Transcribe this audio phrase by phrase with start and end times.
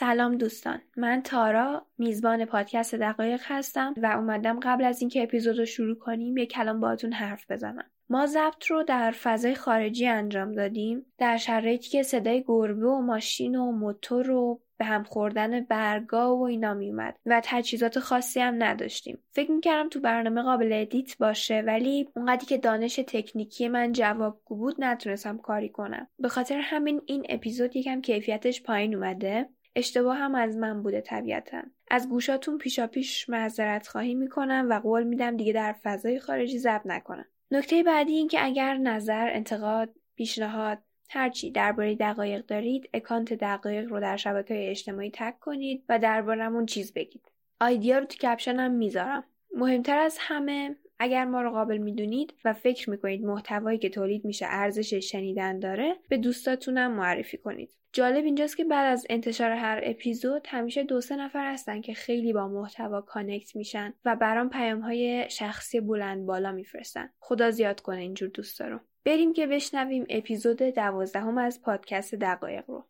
[0.00, 0.80] سلام دوستان.
[0.96, 6.36] من تارا میزبان پادکست دقایق هستم و اومدم قبل از اینکه اپیزود رو شروع کنیم
[6.36, 7.84] یک کلام باهاتون حرف بزنم.
[8.10, 13.56] ما ضبط رو در فضای خارجی انجام دادیم در شرایطی که صدای گربه و ماشین
[13.56, 19.18] و موتور و به هم خوردن برگا و اینا میومد و تجهیزات خاصی هم نداشتیم.
[19.30, 24.76] فکر می‌کردم تو برنامه قابل edit باشه ولی اونقدری که دانش تکنیکی من جوابگو بود
[24.78, 26.08] نتونستم کاری کنم.
[26.18, 29.48] به خاطر همین این اپیزود یکم کیفیتش پایین اومده.
[29.78, 31.62] اشتباه هم از من بوده طبیعتا.
[31.90, 36.86] از گوشاتون پیشا پیش معذرت خواهی می‌کنم و قول میدم دیگه در فضای خارجی ضبط
[36.86, 37.24] نکنم.
[37.50, 40.78] نکته بعدی این که اگر نظر انتقاد پیشنهاد
[41.10, 46.66] هرچی درباره دقایق دارید اکانت دقایق رو در شبکه های اجتماعی tag کنید و دربارمون
[46.66, 47.32] چیز بگید.
[47.60, 49.24] ID یا رو تو caption م می‌ذارم.
[49.54, 54.46] مهمتر از همه اگر ما رو قابل می‌دونید و فکر می‌کنید محتوایی که تولید میشه
[54.48, 57.77] ارزش شنیدن داره به دوستاتونم معرفی کنید.
[57.92, 62.32] جالب اینجاست که بعد از انتشار هر اپیزود همیشه دو سه نفر هستن که خیلی
[62.32, 67.08] با محتوا connect میشن و برام پیام های شخصی بلند بالا میفرستن.
[67.20, 72.84] خدا زیاد کنه اینجور دوستا رو بریم که بشنویم اپیزود دوازدهم از پادکست دقایق رو.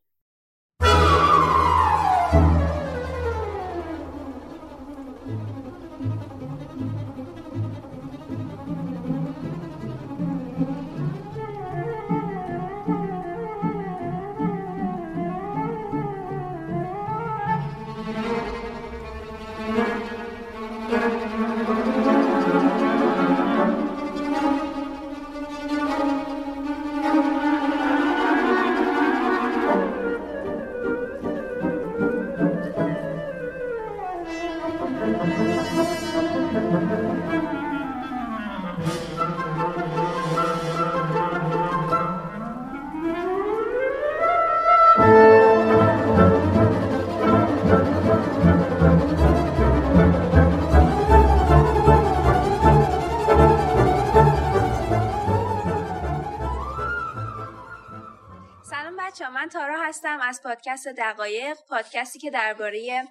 [59.81, 63.09] هستم از پادکست دقایق پادکستی که درباره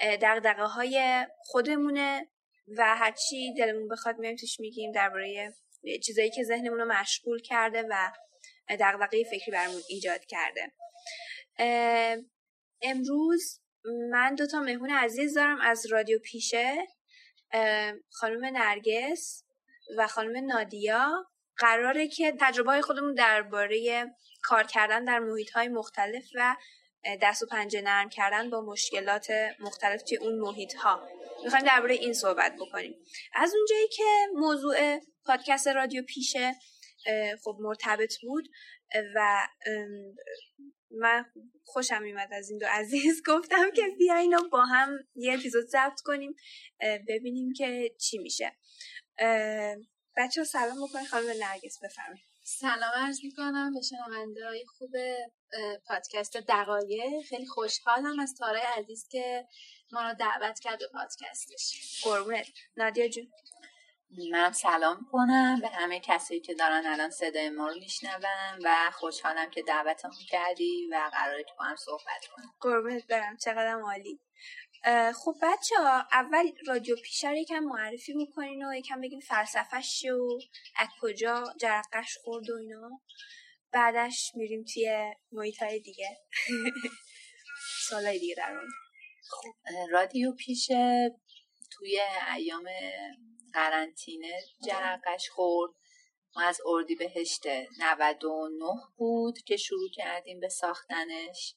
[0.00, 2.28] دقدقه های خودمونه
[2.76, 5.54] و هرچی دلمون بخواد میایم توش میگیم درباره
[6.06, 8.12] چیزایی که ذهنمون رو مشغول کرده و
[8.68, 10.72] دقدقه فکری برمون ایجاد کرده.
[12.82, 13.60] امروز
[14.10, 16.86] من دوتا مهمون عزیز دارم از رادیو پیشه
[18.10, 19.44] خانم نرگس
[19.96, 21.29] و خانم نادیا.
[21.60, 24.06] قراره که تجربه خودمون درباره
[24.42, 26.56] کار کردن در محیط های مختلف و
[27.22, 31.08] دست و پنجه نرم کردن با مشکلات مختلف توی اون محیط ها
[31.44, 32.94] می‌خوایم درباره این صحبت بکنیم.
[33.34, 34.04] از اونجایی که
[34.34, 36.54] موضوع پادکست رادیو پیشه
[37.44, 38.48] خب مرتبط بود
[39.14, 39.48] و
[40.90, 41.24] من
[41.64, 43.22] خوشم میمد از این دو عزیز.
[43.28, 46.34] گفتم که بیاین و با هم یه اپیزود ضبط کنیم
[47.08, 48.52] ببینیم که چی میشه.
[50.16, 52.24] بچه سلام بکنید خانم نرگس بفرمایید.
[52.44, 54.90] سلام عرض می‌کنم به شنونده های خوب
[55.86, 57.22] پادکست دقایق.
[57.28, 59.44] خیلی خوشحالم از تاره عزیز که
[59.92, 62.46] ما رو دعوت کرد به پادکستش قربونت.
[62.76, 63.32] نادیا جون.
[64.32, 68.22] من سلام کنم به همه کسایی که دارن الان صدای ما رو میشنون
[68.64, 73.36] و خوشحالم که دعوتمون کردی و قراره که با هم صحبت کنم قربونت برم.
[73.36, 74.20] چقدر عالی.
[75.24, 80.38] خب بچه ها اول رادیو پیشر یکم معرفی بکنین و یکم بگین فلسفهش و
[80.76, 83.00] از کجا جرقش خورد و اینا.
[83.72, 86.18] بعدش میریم توی محیط های دیگه.
[87.88, 88.56] سالهای دیگه در
[89.30, 89.54] خب
[89.90, 91.10] رادیو پیشه
[91.70, 92.00] توی
[92.36, 92.68] ایام
[93.52, 95.72] قرنطینه جرقش خورد.
[96.36, 97.46] ما از اردی بهشت
[97.78, 98.66] 99
[98.96, 101.54] بود که شروع کردیم به ساختنش.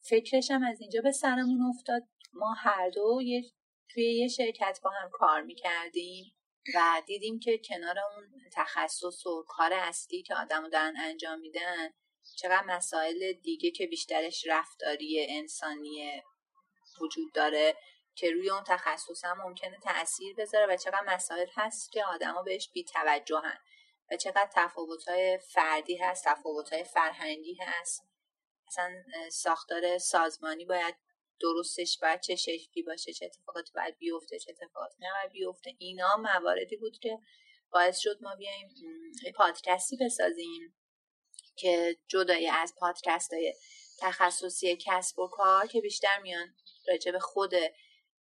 [0.00, 2.02] فکرش هم از اینجا به سرمون افتاد.
[2.32, 3.44] ما هر دو یه
[3.88, 6.34] توی یه شرکت با هم کار می‌کردیم
[6.74, 11.90] و دیدیم که کنار اون تخصص و کار اصلی که آدمو دارن انجام میدن
[12.36, 16.22] چقدر مسائل دیگه که بیشترش رفتاری انسانی
[17.00, 17.76] وجود داره
[18.14, 22.70] که روی اون تخصص هم ممکنه تاثیر بذاره و چقدر مسائل هست که آدما بهش
[22.72, 23.58] بیتوجهن
[24.10, 28.13] و چقدر تفاوت‌های فردی هست تفاوت‌های فرهنگی هست.
[28.74, 30.94] مثلا ساختار سازمانی باید
[31.40, 36.76] درستش باید چه شکلی باشه چه اتفاقاتی باید بیفته چه اتفاقاتی نباید بیفته اینا مواردی
[36.76, 37.18] بود که
[37.70, 38.68] باعث شد ما بیایم
[39.34, 40.74] پادکستی بسازیم
[41.56, 43.54] که جدای از پادکست های
[44.00, 46.54] تخصصی کسب و کار که بیشتر میان
[46.88, 47.54] راجع به خود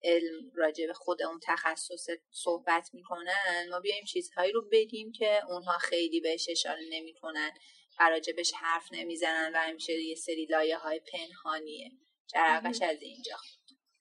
[0.03, 5.79] علم راجع به خود اون تخصص صحبت می‌کنن ما بیایم چیزهایی رو بگیم که اونها
[5.79, 7.51] خیلی بهش اشاره نمی‌کنن.
[7.99, 11.91] راجبش حرف نمی‌زنن و همیشه یه سری لایه های پنهانیه.
[12.27, 13.37] جرقش از اینجا.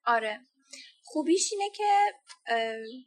[0.05, 0.39] آره.
[1.03, 2.13] خوبیش اینه که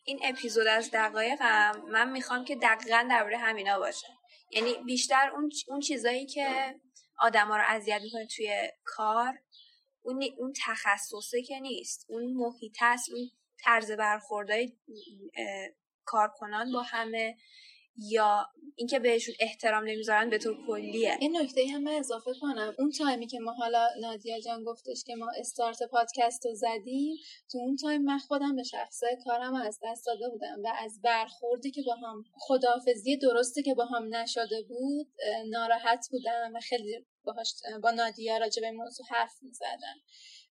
[0.05, 4.07] این اپیزود از دقایقم من می‌خوام که دقیقا درباره همینا باشه.
[4.51, 6.75] یعنی بیشتر اون, اون چیزایی که
[7.19, 9.39] آدما رو اذیت می‌کنه توی کار
[10.03, 14.73] اون, اون تخصصه که نیست اون محیط است اون طرز برخوردهای
[16.05, 17.37] کارکنان با همه
[17.97, 18.47] یا
[18.77, 21.17] اینکه بهشون احترام نمی‌ذارن به طور کلی.
[21.21, 22.75] این نکته هم من اضافه کنم.
[22.79, 27.17] اون تایمی که ما حالا نادیا جان گفتش که ما استارت پادکست رو زدیم
[27.51, 31.71] تو اون تایم من خودم به شخصه کارم از دست داده بودم و از برخوردی
[31.71, 35.09] که با هم خداحافظی درستی که با هم نشده بود
[35.51, 39.97] ناراحت بودم و خیلی باهاش با نادیا راجع به موضوع حرف می‌زدم.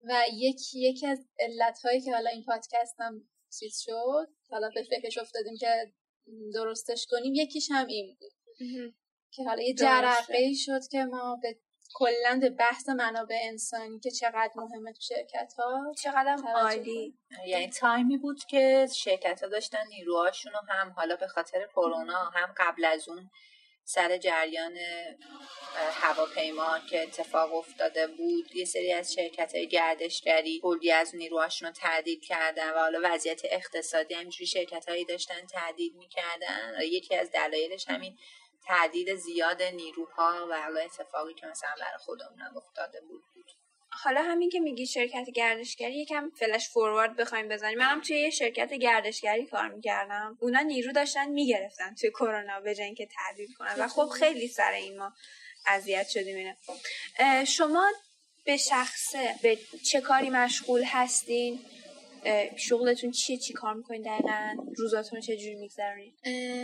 [0.04, 3.30] و یکی یکی از علتهایی که حالا این پادکست هم
[3.60, 5.94] چیز شد حالا به فکرش افتادیم که
[6.54, 8.32] درستش کنیم یکیش هم این بود.
[9.32, 11.58] که حالا یه جرقه ای شد که ما به
[11.94, 17.18] کلا به بحث منابع انسانی که چقدر مهمه تو شرکت ها چقدر عالی.
[17.46, 22.54] یعنی تایمی بود که شرکت ها داشتن نیروهاشون رو هم حالا به خاطر کرونا هم
[22.58, 23.30] قبل از اون
[23.90, 24.78] سر جریان
[25.92, 28.56] هواپیما که اتفاق افتاده بود.
[28.56, 33.42] یه سری از شرکت های گردشگری کلی از نیروهاشون رو تعدیل کردن و حالا وضعیت
[33.44, 36.74] اقتصادی همینجوری شرکت هایی داشتن تعدیل می‌کردن.
[36.82, 38.18] یکی از دلایلش همین
[38.66, 43.24] تعدیل زیاد نیروها و حالا اتفاقی که مثلا برای خودمون افتاده بود.
[44.04, 47.78] حالا همین که میگی شرکت گردشگری یکم فلش فوروارد بخوایم بزنیم.
[47.78, 50.38] منم توی یه شرکت گردشگری کار می‌کردم.
[50.42, 53.76] اونا نیرو داشتن می‌گرفتن توی کرونا به اینکه تعدیل کنن.
[53.80, 55.14] و خب خیلی سر این ما
[55.68, 56.58] اذیت شدیم اینه
[57.46, 57.92] شما
[58.46, 59.58] به شخصه به
[59.92, 61.60] چه کاری مشغول هستین؟
[62.58, 66.14] شغلتون چیه؟ چی کار می‌کنین دقیقا؟ روزاتون چه میگذرونید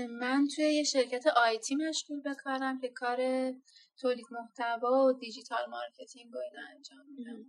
[0.10, 2.34] من توی یه شرکت IT مشغول به
[2.82, 3.18] که کار
[4.02, 7.46] تولید محتوا و digital marketing و اینا انجام میدم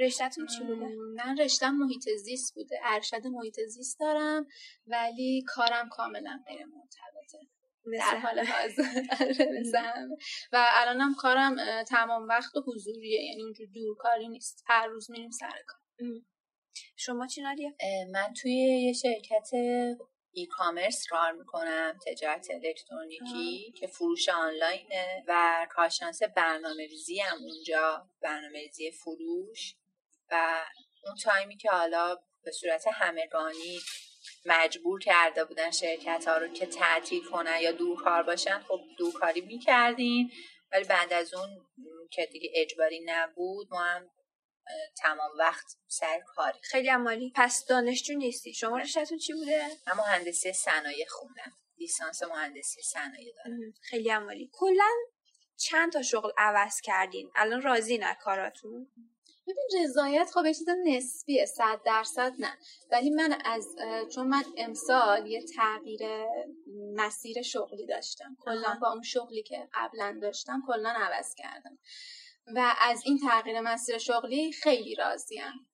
[0.00, 2.80] رشتهتون چی بوده؟ من رشتم محیط زیست بوده.
[2.84, 4.46] ارشد محیط زیست دارم
[4.86, 7.48] ولی کارم کاملا غیر مرتبطه.
[7.98, 9.02] در حال حاضر.
[10.52, 13.22] و الانم کارم تمام وقت و حضوریه.
[13.22, 14.64] یعنی اونجور دور کاری نیست.
[14.66, 15.80] هر روز میریم سر کار.
[16.96, 17.42] شما چی؟
[18.12, 19.50] من توی یه شرکت
[20.32, 28.08] ای کامرس کار می‌کنم تجارت الکترونیکی که فروش آنلاینه و کارشناس برنامه ریزی هم اونجا
[28.22, 29.74] برنامه ریزی فروش
[30.30, 30.64] و
[31.06, 33.80] اون تایمی که حالا به صورت همگانی
[34.46, 40.30] مجبور کرده بودن شرکت ها رو که تعطیل کنن یا دورکار باشن خب دورکاری می‌کردیم.
[40.72, 41.66] ولی بعد از اون
[42.10, 44.10] که دیگه اجباری نبود ما هم
[44.96, 46.58] تمام وقت سر کاری.
[46.62, 48.54] خیلی عمالی پس دانشجو نیستی.
[48.54, 51.52] شما رشتهتون چی بوده؟ من مهندسی صنایع خوندم.
[51.78, 53.58] لیسانس مهندسی صنایع دارم.
[53.80, 54.90] خیلی عمالی کلا
[55.56, 58.90] چند تا شغل عوض کردین؟ الان راضی نه کاراتون؟
[59.46, 62.58] ببین رضایت خب یه چیز نسبیه صد درصد نه.
[62.90, 63.66] ولی من از
[64.14, 66.00] چون من امسال یه تغییر
[66.94, 68.36] مسیر شغلی داشتم.
[68.40, 71.78] کلا با اون شغلی که قبلا داشتم کلا عوض کردم.
[72.46, 75.66] و از این تغییر مسیر شغلی خیلی راضیم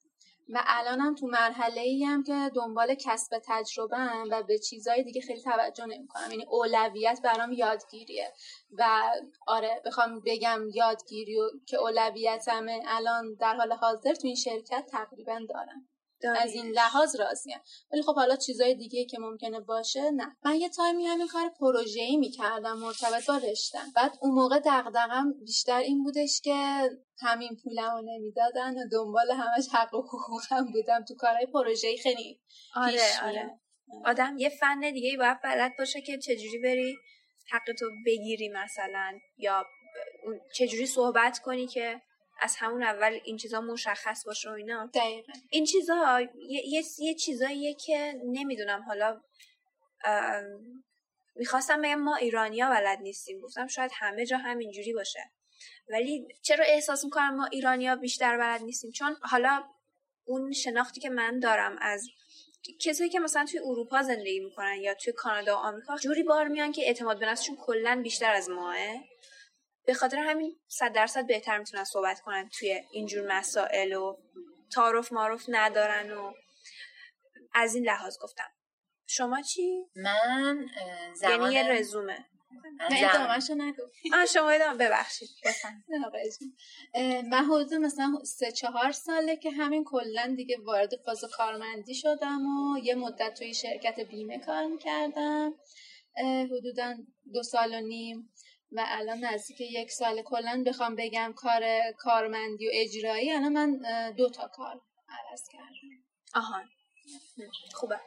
[0.49, 5.20] و الانم تو مرحله ای هم که دنبال کسب تجربه هم و به چیزهای دیگه
[5.20, 8.32] خیلی توجه نمی کنم یعنی اولویت برام یادگیریه.
[8.73, 9.12] و
[9.47, 15.41] آره بخوام بگم یادگیری و که اولویتمه الان در حال حاضر تو این شرکت تقریبا
[15.49, 15.88] دارم.
[16.25, 17.58] از این لحاظ راضیم
[17.93, 20.37] ولی خب حالا چیزای دیگه که ممکنه باشه نه.
[20.44, 23.93] من یه تایمی همین کار پروژه‌ای می‌کردم مرتبط با رشتم.
[23.96, 29.94] بعد اون موقع دغدغم بیشتر این بودش که همین پولمو نمی‌دادن و دنبال همش حق
[29.94, 31.05] و حقوقم بودم.
[31.05, 32.41] تو کارهای پروژه‌ای خیلی
[32.77, 33.60] آره آره.
[34.05, 36.96] آدم یه فن دیگه باید بلد باشه که چجوری بری
[37.51, 39.65] حق تو بگیری مثلا یا
[40.55, 42.01] چجوری صحبت کنی که
[42.39, 44.91] از همون اول این چیزا مشخص باشه و اینا.
[44.95, 45.33] دقیقا.
[45.51, 48.83] این چیزا یه, یه،, یه چیزاییه که نمی‌دونم.
[48.83, 49.21] حالا
[51.37, 53.41] می‌خواستم بگم ما ایرانیا بلد نیستیم.
[53.41, 55.21] گفتم شاید همه جا همینجوری باشه.
[55.89, 59.65] ولی چرا احساس می‌کنم ما ایرانیا بیشتر بلد نیستیم؟ چون حالا
[60.25, 62.09] اون شناختی که من دارم از
[62.81, 66.73] کسایی که مثلا توی اروپا زندگی می‌کنن یا توی کانادا و آمریکا جوری بار میان
[66.73, 68.77] که اعتماد به نفسشون کلا بیشتر از ماه.
[69.89, 74.17] به خاطر همین صد درصد بهتر می‌تونن صحبت کنن توی اینجور مسائل و
[74.73, 76.33] تعارف معروف ندارن و
[77.55, 78.51] از این لحاظ گفتم.
[79.07, 80.67] شما چی؟ من
[81.15, 81.41] زمان...
[81.41, 82.27] یعنی یه رزومه.
[82.91, 83.83] نه ادامهشو نگو.
[84.15, 85.29] آه شما ادامه ببخشید.
[87.31, 92.79] من حدود مثلا سه چهار ساله که همین کلا دیگه وارد فاز کارمندی شدم و
[92.79, 95.55] یه مدت توی شرکت بیمه کار می‌کردم.
[96.45, 96.95] حدودا
[97.33, 98.33] دو سال و نیم.
[98.72, 101.63] و الان نزدیک یک سال کلا بخوام بگم کار
[101.98, 106.05] کارمندی و اجرایی الان من دو تا کار عوض کردم.
[106.34, 106.63] آها.
[107.75, 108.01] خوبه.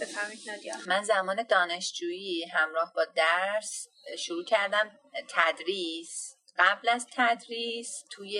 [0.00, 0.74] بفهمید نادیا.
[0.86, 6.34] من زمان دانشجویی همراه با درس شروع کردم تدریس.
[6.58, 8.30] قبل از تدریس توی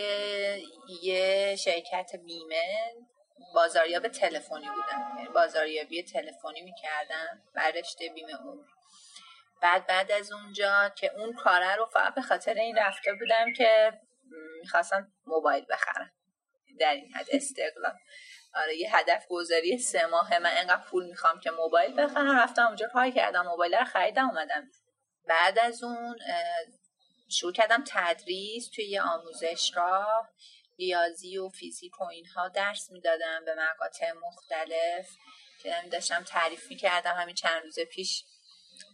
[1.02, 2.94] یه شرکت بیمه
[3.54, 5.14] بازاریاب تلفنی بودم.
[5.16, 7.42] یعنی بازاریابی تلفنی می‌کردم.
[7.54, 8.64] بر رشته بیمه اون
[9.62, 14.00] بعد بعد از اونجا که اون کاره رو فقط به خاطر این رفته بودم که
[14.60, 16.10] می‌خواستم موبایل بخرم.
[16.80, 17.94] در این حد استقلال.
[18.54, 22.38] آره یه هدف گذاری سه ماه من انقدر پول می‌خوام که موبایل بخرم.
[22.38, 24.70] رفتم اونجا کار کردم موبایل رو خریدم اومدم.
[25.28, 26.16] بعد از اون
[27.28, 30.30] شروع کردم تدریس توی یه آموزشگاه
[30.78, 35.08] ریاضی و فیزیک و اینها درس می‌دادم به مقاطع مختلف
[35.62, 37.14] که داشتم تعریف می‌کردم.
[37.14, 38.24] همین چند روز پیش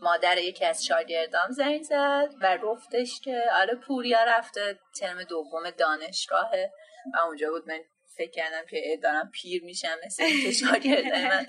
[0.01, 6.73] مادر یکی از شاگردام زنگ زد و رفتش که آره پوریا رفته ترم دوم دانشگاهه
[7.15, 7.81] و اونجا بود من
[8.17, 11.47] فکر کردم که دارم پیر میشم مثل که شاگرد من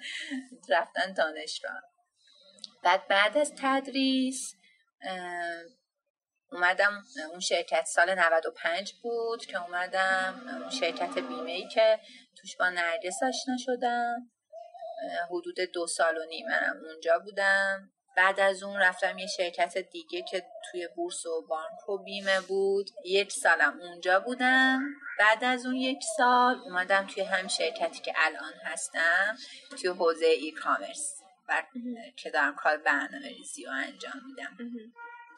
[0.70, 1.82] رفتن دانشگاه.
[2.84, 4.56] بعد بعد از تدریس
[6.51, 10.60] اومدم اون شرکت سال 95 بود که اومدم.
[10.62, 12.00] اون شرکت بیمه ای که
[12.42, 14.32] توش با نرگس آشنا شدم.
[15.30, 17.92] حدود دو سال و نیم منم اونجا بودم.
[18.16, 22.90] بعد از اون رفتم یه شرکت دیگه که توی بورس و بانک و بیمه بود.
[23.06, 24.82] یک سالم اونجا بودم.
[25.20, 29.38] بعد از اون یک سال اومدم توی هم شرکتی که الان هستم
[29.78, 31.64] توی حوزه ای کامرس و
[32.16, 34.58] که دارم کار برنامه ریزی رو انجام میدم.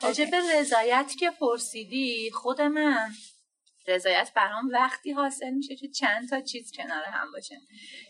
[0.02, 3.10] راجع به رضایت که پرسیدی خود من
[3.88, 7.56] رضایت برام وقتی حاصل میشه که چند تا چیز کنار هم باشه.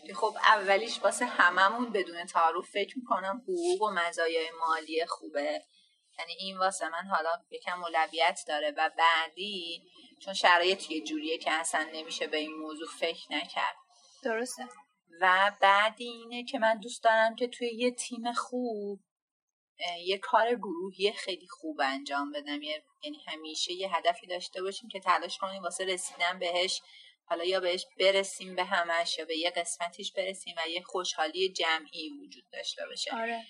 [0.06, 5.62] که خب اولیش واسه هممون بدون تعارف فکر می‌کنم حقوق و مزایای مالی خوبه.
[6.18, 9.82] یعنی این واسه من حالا یکم اولویت داره و بعدی
[10.24, 13.76] چون شرایط یه جوریه که اصلا نمیشه به این موضوع فکر نکرد.
[14.22, 14.68] درسته.
[15.20, 19.00] و بعدی اینه که من دوست دارم که توی یه تیم خوب
[20.04, 22.62] یه کار گروهی خیلی خوب انجام بدم.
[22.62, 26.82] یعنی همیشه یه هدفی داشته باشیم که تلاش کنیم واسه رسیدن بهش
[27.24, 32.10] حالا یا بهش برسیم به همش یا به یه قسمتیش برسیم و یه خوشحالی جمعی
[32.10, 33.16] وجود داشته باشه.
[33.16, 33.44] آره.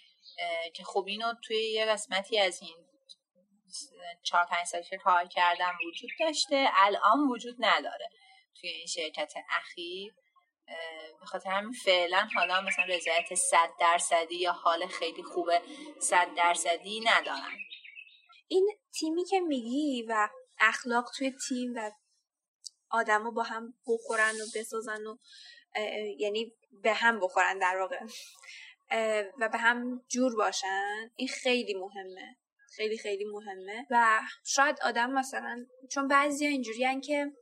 [0.75, 2.76] که خب اینو توی یه قسمتی از این
[4.23, 8.08] چهار پنج سال که کار کردم وجود داشته الان وجود نداره
[8.61, 10.14] توی این شرکت اخیر.
[11.21, 15.63] به خاطر همین فعلا حالا مثلا رضایت صد درصدی یا حال خیلی خوبه
[16.01, 17.59] صد درصدی ندارم.
[18.49, 20.29] این تیمی که میگی و
[20.61, 21.91] اخلاق توی تیم و
[22.91, 25.17] آدما با هم بخورن و بسازن و
[26.19, 28.01] یعنی به هم بخورن در واقع
[29.39, 32.37] و به هم جور باشن این خیلی مهمه.
[32.77, 33.87] خیلی خیلی مهمه.
[33.91, 37.33] و شاید آدم مثلا چون بعضی اینجوری که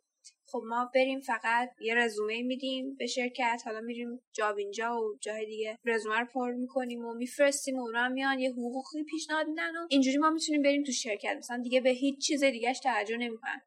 [0.46, 5.46] خب ما بریم فقط یه رزومه میدیم به شرکت حالا میریم جاب اینجا و جای
[5.46, 9.86] دیگه رزومه رو پر می‌کنیم و میفرستیم و اونا میان یه حقوقی پیشنهاد میدن و
[9.90, 11.36] اینجوری ما می‌تونیم بریم تو شرکت.
[11.38, 13.60] مثلا دیگه به هیچ چیز دیگهش توجه نمی‌کنن.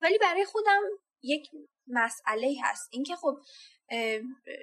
[0.00, 0.82] ولی برای خودم
[1.22, 1.50] یک
[1.86, 2.88] مسئله هست.
[2.92, 3.38] اینکه خب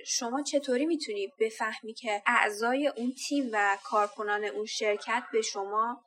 [0.05, 6.05] شما چطوری می‌تونی بفهمی که اعضای اون تیم و کارکنان اون شرکت به شما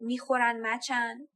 [0.00, 1.28] می‌خورن مچن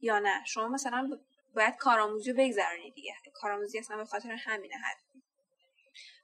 [0.00, 1.18] یا نه؟ شما مثلا
[1.56, 3.14] باید کارآموزی رو بگذرونی دیگه.
[3.34, 4.96] کارآموزی اصلا به خاطر همینه حد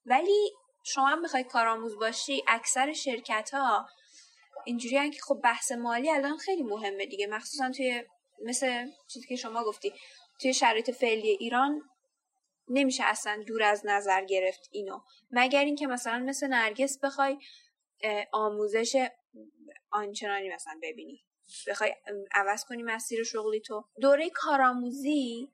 [0.07, 0.53] ولی
[0.85, 3.89] شما هم می‌خوای کارآموز باشی اکثر شرکت ها
[4.65, 7.27] اینجوری که خب بحث مالی الان خیلی مهمه دیگه.
[7.27, 8.05] مخصوصا توی
[8.45, 9.93] مثل چیزی که شما گفتی
[10.41, 11.83] توی شرایط فعلی ایران
[12.69, 15.01] نمیشه اصلا دور از نظر گرفت اینو.
[15.31, 17.39] مگر اینکه مثلا مثل نرگس بخوای
[18.33, 19.09] آموزش
[19.91, 21.25] آنچنانی مثلا ببینی.
[21.69, 21.95] بخوای
[22.35, 25.53] عوض کنی مسیر شغلی تو دوره کارآموزی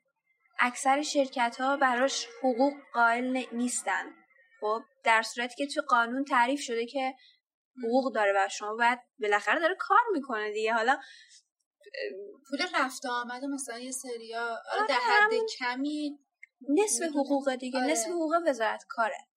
[0.58, 4.04] اکثر شرکت ها براش حقوق قائل نیستن.
[4.60, 7.14] خب در صورتی که تو قانون تعریف شده که
[7.84, 10.74] حقوق داره و شما باید بالاخره داره کار می‌کنه دیگه.
[10.74, 10.98] حالا
[12.50, 16.18] پول رفت آمد مثلا یه سریا آره در حد کمی
[16.68, 17.86] نصف حقوق دیگه آره.
[17.92, 19.27] نصف حقوق وزارت کاره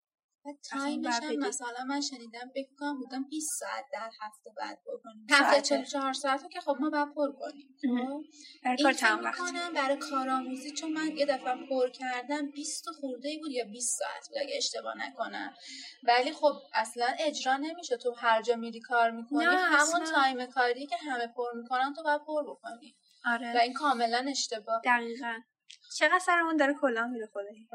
[0.69, 5.61] تایمش هم مثلا من شنیدم فکر کنم بودم 20 ساعت در هفته بعد بکنیم هفته.
[5.61, 8.23] 44 ساعت که خب ما باید پر کنیم خب؟
[8.63, 9.41] برای کار چند وقت.
[9.75, 14.27] برای کارآموزی چون من یه دفعه پر کردم 20 خرده ای بود یا 20 ساعت
[14.27, 15.53] بود اگه اشتباه نکنم.
[16.03, 20.95] ولی خب اصلا اجرا نمیشه تو هر جا میری کار می‌کنی همون تایم کاری که
[20.97, 22.95] همه پر می‌کنن تو باید پر بکنی.
[23.25, 23.55] آره.
[23.55, 24.81] و این کاملا اشتباه.
[24.85, 25.39] دقیقا.
[25.97, 27.67] چقدر سرمون داره کلاه میره خدایی.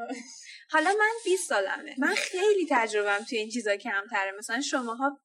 [0.71, 1.95] حالا من 20 سالمه.
[1.99, 4.33] من خیلی تجربهم توی این چیزا کمتره.
[4.39, 5.21] مثلا شماها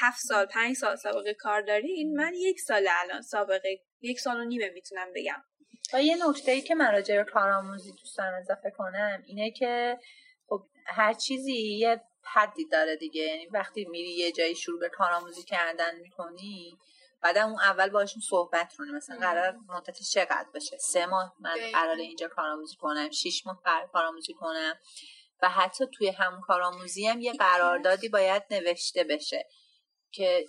[0.00, 2.16] هفت سال پنج سال سابقه کار دارین.
[2.16, 5.44] من یک سال الان سابقه یک سال و نیمه می‌تونم بگم.
[5.92, 9.98] و یه نکته ای که من راجع کارآموزی دوستان اضافه کنم اینه که
[10.46, 13.22] خب هر چیزی یه حدی داره دیگه.
[13.22, 16.78] یعنی وقتی میری یه جایی شروع به کارآموزی کردن می‌کنی
[17.22, 21.96] بعد اون اول باشون صحبت کنی مثلا قرار مدت چقدر بشه سه ماه من قرار
[21.96, 23.10] اینجا کارآموزی کنم.
[23.10, 24.74] شیش ماه قرار کارآموزی کنم.
[25.42, 29.46] و حتی توی همون کارآموزی هم یه قراردادی باید نوشته بشه
[30.12, 30.46] که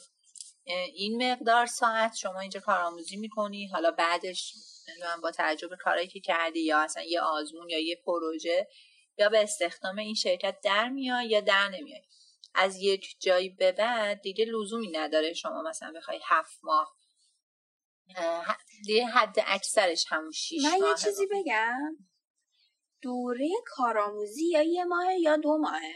[0.94, 3.68] این مقدار ساعت شما اینجا کارآموزی می‌کنی.
[3.68, 4.53] حالا بعدش
[4.88, 8.68] نمی‌دونم با توجه به کارایی که کردی یا اصلا یه آزمون یا یه پروژه
[9.18, 12.01] یا به استخدام این شرکت در میای یا در نمیای.
[12.55, 16.95] از یک جایی به بعد دیگه لزومی نداره شما مثلا بخوای هفت ماه
[18.86, 21.98] دیگه حد اکثرش همون شیش من یه چیزی بگم.
[23.01, 25.93] دوره کارآموزی یا یه ماه یا دو ماهه.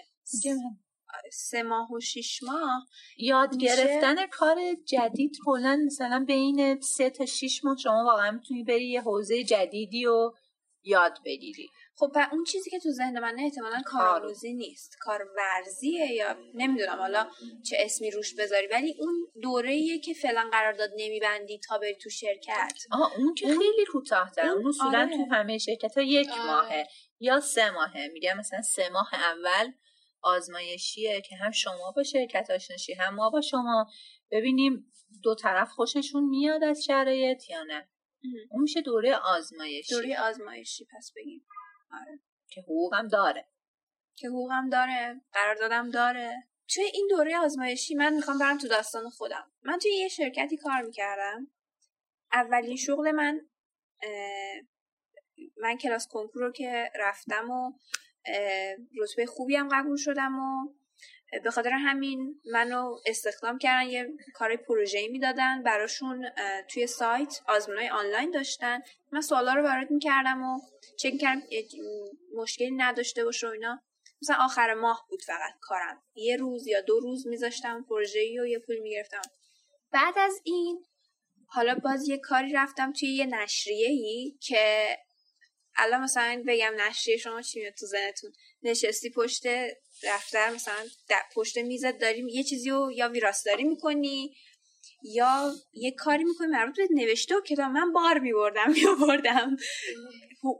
[1.31, 1.91] سه ماه.
[1.91, 2.87] و شیش ماه.
[3.17, 8.89] یاد گرفتن کار جدید کلا مثلا بین سه تا شیش ماه شما واقعا می‌تونی بری
[8.89, 10.31] یه حوزه جدیدی و
[10.83, 11.69] یاد بگیری.
[11.99, 14.97] خب اون چیزی که تو ذهن من احتمالا کارآموزی نیست.
[14.99, 17.27] کار ورزیه یا نمی‌دونم حالا
[17.69, 18.67] چه اسمی روش بذاری.
[18.67, 22.73] ولی اون دوره که فعلا قرارداد نمیبندی تا بری تو شرکت.
[22.91, 25.17] آه اون که خیلی کوتاه اون اصولا آره.
[25.17, 26.45] تو همه شرکت ها یک آه.
[26.45, 26.87] ماهه
[27.19, 28.07] یا سه ماهه.
[28.07, 29.71] میگم مثلا سه ماه اول
[30.21, 33.87] آزمایشیه که هم شما با شرکت آشناشی هم ما با شما.
[34.31, 34.91] ببینیم
[35.23, 37.89] دو طرف خوششون میاد از شرایط یا نه.
[38.51, 39.93] اون میشه دوره آزمایشی.
[39.95, 41.45] دوره آزمایشی پس بگیم.
[41.91, 42.19] آره.
[42.47, 43.47] که حقوقم داره.
[44.15, 46.47] که حقوقم داره قراردادم داره.
[46.67, 49.51] توی این دوره آزمایشی من می‌خوام برم تو داستان خودم.
[49.63, 51.47] من توی یه شرکتی کار می‌کردم.
[52.31, 53.41] اولین شغل من
[55.57, 57.73] من کلاس کنکور رو که رفتم و
[59.01, 60.73] رتبه خوبی هم قبول شدم و
[61.43, 66.29] به خاطر همین منو استخدام کردن یه کار پروژه‌ای می‌دادن براشون
[66.69, 68.81] توی سایت آزمونای آنلاین داشتن.
[69.11, 70.59] من سوالا رو وارد می‌کردم و
[70.99, 71.41] چک کردم
[72.35, 73.81] مشکلی نداشته باشه و اینا.
[74.21, 76.03] مثلا آخر ماه بود فقط کارم.
[76.15, 79.21] یه روز یا دو روز میذاشتم پروژه‌ای و یه پول می‌گرفتم.
[79.91, 80.85] بعد از این
[81.47, 84.97] حالا باز یه کاری رفتم توی یه نشریه ای که
[85.77, 88.31] الان مثلا بگم نشریه شما چی میاد تو زنتون
[88.63, 89.47] نشستی پشت
[90.03, 90.85] دفتر مثلا
[91.35, 94.35] پشت میزت داریم یه چیزی رو یا ویراستاری می‌کنی
[95.03, 97.71] یا یه کاری می‌کنی مربوط به نوشته و کتاب.
[97.71, 99.57] من بار میبردم میبردم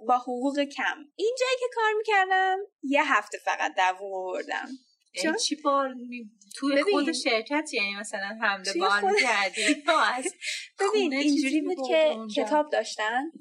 [0.07, 0.97] با حقوق کم.
[1.15, 4.67] این جایی که کار می‌کردم یه هفته فقط دووم بردم.
[5.23, 6.31] چون چی بار می...
[6.55, 9.19] توی خود شرکت؟ یعنی مثلا حمله بار خود...
[9.21, 9.83] کردی
[10.79, 13.31] ببین اینجوری بود که کتاب داشتن.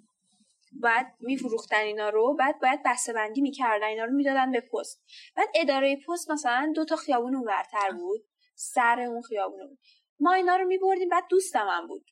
[0.81, 5.03] باید میفروختن اینا رو بعد باید بسته بندی می‌کردن اینا رو می‌دادن به پست.
[5.37, 9.79] بعد اداره پست مثلا دو تا خیابون اونورتر بود سر اون خیابون بود
[10.21, 12.11] ما اینا رو میبردیم بعد دوستم هم بود.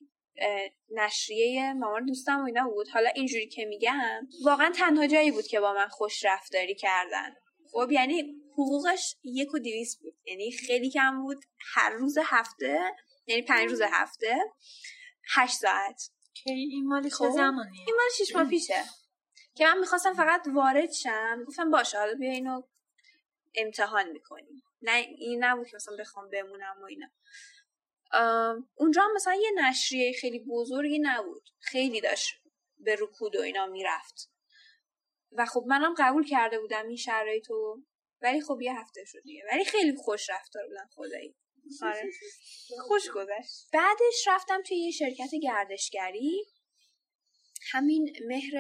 [0.90, 2.88] نشریه مامان دوستم و اینا بود.
[2.88, 7.34] حالا اینجوری که میگم واقعا تنها جایی بود که با من خوش رفتاری کردن.
[7.72, 10.14] خب یعنی حقوقش یک و دیویس بود.
[10.24, 11.44] یعنی خیلی کم بود.
[11.74, 12.80] هر روز هفته
[13.26, 14.36] یعنی پنج روز هفته
[15.34, 16.10] هشت ساعت.
[16.46, 18.84] این مالی چه خب، زمانی این مال شیش ماه پیشه.
[19.54, 22.62] که من می‌خواستم فقط وارد شم گفتم باشه حالا بیا اینو
[23.54, 24.62] امتحان می‌کنیم.
[24.82, 27.06] نه این نبود که مثلا بخوام بمونم و اینا.
[28.74, 31.50] اونجا هم مثلا یه نشریه خیلی بزرگی نبود.
[31.58, 32.34] خیلی داشت
[32.78, 34.30] به رکود و اینا می‌رفت.
[35.32, 37.82] و خب منم قبول کرده بودم این شرایطو
[38.20, 39.42] ولی خب یه هفته شد دیگه.
[39.52, 41.36] ولی خیلی خوش رفتار بودن خدایی.
[41.82, 42.10] آره.
[42.80, 43.68] خوش گذشت.
[43.72, 46.46] بعدش رفتم توی یه شرکت گردشگری.
[47.72, 48.56] همین مهر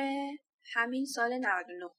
[0.74, 1.90] همین سال 99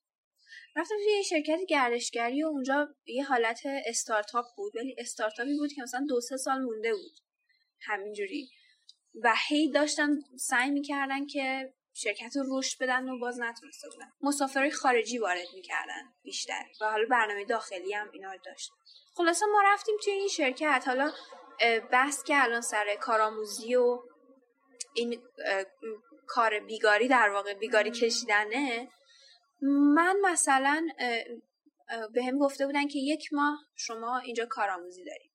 [0.75, 4.75] رفتم توی یه شرکت گردشگری و اونجا یه حالت استارتاپ بود.
[4.75, 7.19] ولی استارتاپی بود که مثلا دو سه سال مونده بود.
[7.81, 8.49] همینجوری.
[9.23, 14.11] و هی داشتن سعی می‌کردن که شرکت رو رشد بدن و باز نتونسته بودن.
[14.21, 18.71] مسافرهای خارجی وارد می‌کردن بیشتر و حالا برنامه داخلی هم اینا داشت.
[19.13, 20.83] خلاصه ما رفتیم توی این شرکت.
[20.87, 21.11] حالا
[21.91, 23.99] بحث که الان سر کارآموزی و
[24.93, 25.21] این
[26.27, 28.89] کار بیگاری در واقع بیگاری کشیدنه.
[29.95, 30.87] من مثلا
[32.13, 35.31] به هم گفته بودن که یک ماه شما اینجا کارآموزی داریم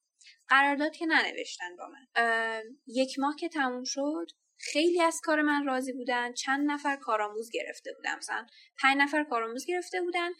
[0.48, 2.62] قرارداد که ننوشتن با من.
[2.86, 4.26] یک ماه که تموم شد
[4.60, 8.16] خیلی از کار من راضی بودن چند نفر کارآموز گرفته بودن.
[8.16, 8.46] مثلا
[8.82, 10.30] پنج نفر کارآموز گرفته بودن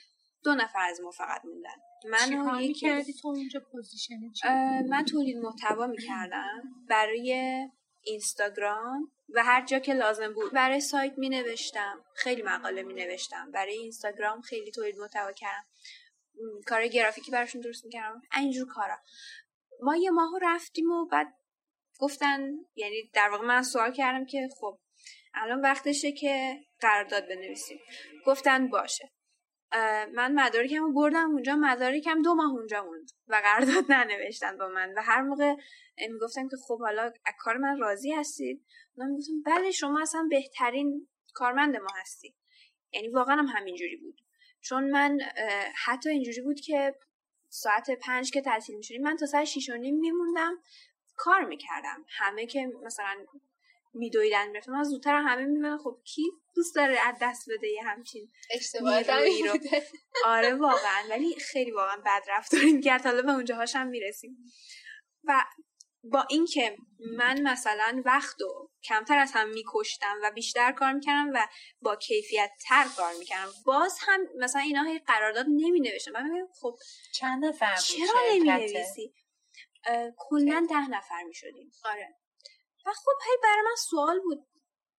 [0.44, 1.76] دو نفر از ما فقط موندن.
[2.04, 3.60] من یکی کردی تو اونجا
[4.88, 7.68] من تولید محتوا می‌کردم برای
[8.02, 13.50] اینستاگرام و هر جا که لازم بود برای سایت می نوشتم خیلی مقاله می نوشتم
[13.50, 15.64] برای اینستاگرام خیلی تولید محتوا کردم.
[16.66, 18.22] کار گرافیکی براشون درست می‌کردم.
[18.36, 18.96] اینجور کارا.
[19.82, 21.34] ما یه ماهو رفتیم و بعد
[22.00, 24.78] گفتن یعنی در واقع من سوال کردم که خب
[25.34, 27.78] الان وقتشه که قرارداد بنویسیم.
[28.26, 29.10] گفتن باشه.
[30.14, 34.94] من مدارکم بردم اونجا مدارکم دو ماه اونجا موند و قرارداد ننوشتن با من.
[34.96, 35.54] و هر موقع
[36.10, 38.64] می‌گفتم که خب حالا کار من راضی هستید؟
[38.96, 42.34] من گفتم بله شما اصلا بهترین کارمند ما هستی.
[42.92, 44.20] یعنی واقعا هم همینجوری بود.
[44.60, 45.18] چون من
[45.84, 46.94] حتی اینجوری بود که
[47.48, 50.62] ساعت پنج که تعطیل میشونیم من تا ساعت شیش و نیم میموندم.
[51.24, 52.04] کار می‌کردم.
[52.08, 53.26] همه که مثلا
[53.94, 56.22] میدویدن می‌رفتم من زودتر همه می‌بینن خب کی
[56.56, 59.58] دوست داره از دست بده یه همچین اشتباهی رو
[60.24, 64.36] آره واقعا ولی خیلی واقعا بد رفتاری می‌کرد حالا به اونجا هاشم می‌رسیم.
[65.24, 65.44] و
[66.04, 66.76] با اینکه
[67.16, 71.46] من مثلا وقت و کمتر از هم میکشتم و بیشتر کار می‌کردم و
[71.80, 76.76] با کیفیت تر کار می‌کردم باز هم مثلا اینا هی قرارداد نمی نوشتم من خب
[77.14, 79.14] چند نفر چرا نمی نویسی
[80.16, 81.70] کلا ده نفر می‌شدیم.
[81.84, 82.16] آره.
[82.86, 84.46] و خب هی برای من سوال بود.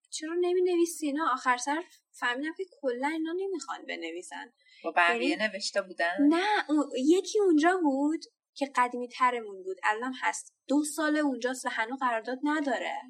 [0.09, 4.53] چرا نمی نویسی اینا؟ آخر سر فهمیدم که کلا اینا نمی‌خوان بنویسن.
[4.83, 6.65] با بقیه یعنی نوشته بودن؟ نه
[7.05, 9.77] یکی اونجا بود که قدیمی ترمون بود.
[9.83, 10.53] الان هست.
[10.67, 13.01] دو سال اونجاست و هنوز قرارداد نداره.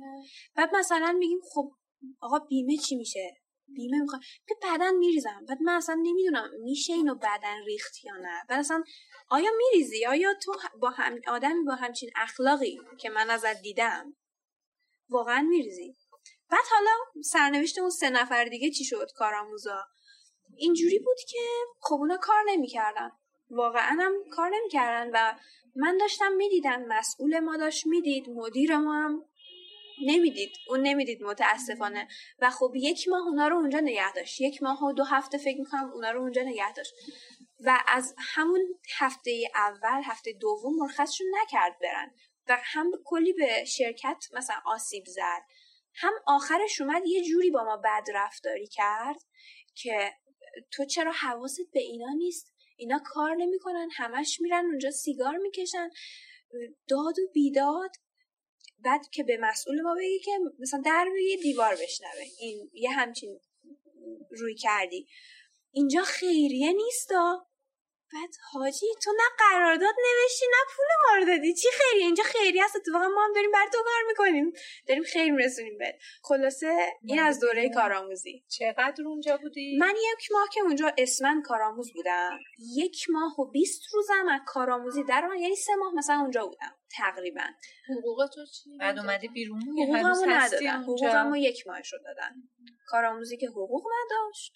[0.56, 1.72] بعد مثلا میگیم خب
[2.22, 3.41] آقا بیمه چی میشه؟
[3.76, 5.46] بیمه می‌خواد که بعدا میریزم.
[5.48, 8.44] بعد من اصلا نمی‌دونم میشه اینو بعدا ریخت یا نه.
[8.50, 8.84] بعد اصلا
[9.30, 14.16] آیا میریزی؟ آیا تو با هم آدمی با همچین اخلاقی که من ازت دیدم
[15.10, 15.96] واقعا میریزی؟
[16.50, 19.84] بعد حالا سرنوشت اون سه نفر دیگه چی شد؟ کارآموزا.
[20.58, 21.40] اینجوری بود که
[21.82, 23.12] خب اونا کار نمی‌کردن.
[23.50, 25.40] واقعا هم کار نمی‌کردن و
[25.76, 29.26] من داشتم می‌دیدم مسئول ما داشت می‌دید مدیر ما هم.
[30.06, 32.08] نمی‌دید اون نمی‌دید متاسفانه.
[32.40, 34.42] و خب یک ماه اونا رو اونجا نگه داشت.
[34.42, 36.94] یک ماه و دو هفته فکر می‌کنم اونا رو اونجا نگه داشت.
[37.66, 38.62] و از همون
[38.98, 42.12] هفته اول هفته دوم مرخصشون نکرد برن.
[42.48, 45.42] و هم کلی به شرکت مثلا آسیب زد.
[45.96, 49.22] هم آخرش اومد یه جوری با ما بد رفتاری کرد
[49.76, 50.14] که
[50.72, 55.90] تو چرا حواست به اینا نیست؟ اینا کار نمی‌کنن همش میرن اونجا سیگار می‌کشن.
[56.88, 57.92] داد و بیداد
[58.84, 63.39] بعد که به مسئول ما بگی که مثلا در یه دیوار بشنوه این یه همچین
[64.30, 65.08] روی کردی.
[65.72, 67.48] اینجا خیریه نیستا
[68.13, 72.60] بعد حاجی تو نه قرارداد نوشتی نه پول ما رو دادی چی خیری اینجا خیری
[72.60, 74.54] هست اتفاقا ما هم داریم بر تو کار می‌کنیم.
[74.88, 75.96] داریم خیر میرسونیم بهت.
[76.24, 78.44] خلاصه این از دوره کارآموزی.
[78.48, 82.39] چقدر اونجا بودی؟ من یک ماه که اونجا اسمن کارآموز بودم.
[82.76, 86.81] یک ماه و 20 روزم از کارآموزی در یعنی سه ماه مثلا اونجا بودم.
[86.98, 87.46] تقریبا.
[87.90, 92.36] حقوق تو چی بعد اومدی بیرون؟ حقوقمو ندادن حقوقمو یک ماهش رو دادن
[92.88, 94.54] کارآموزی که حقوق نداشت.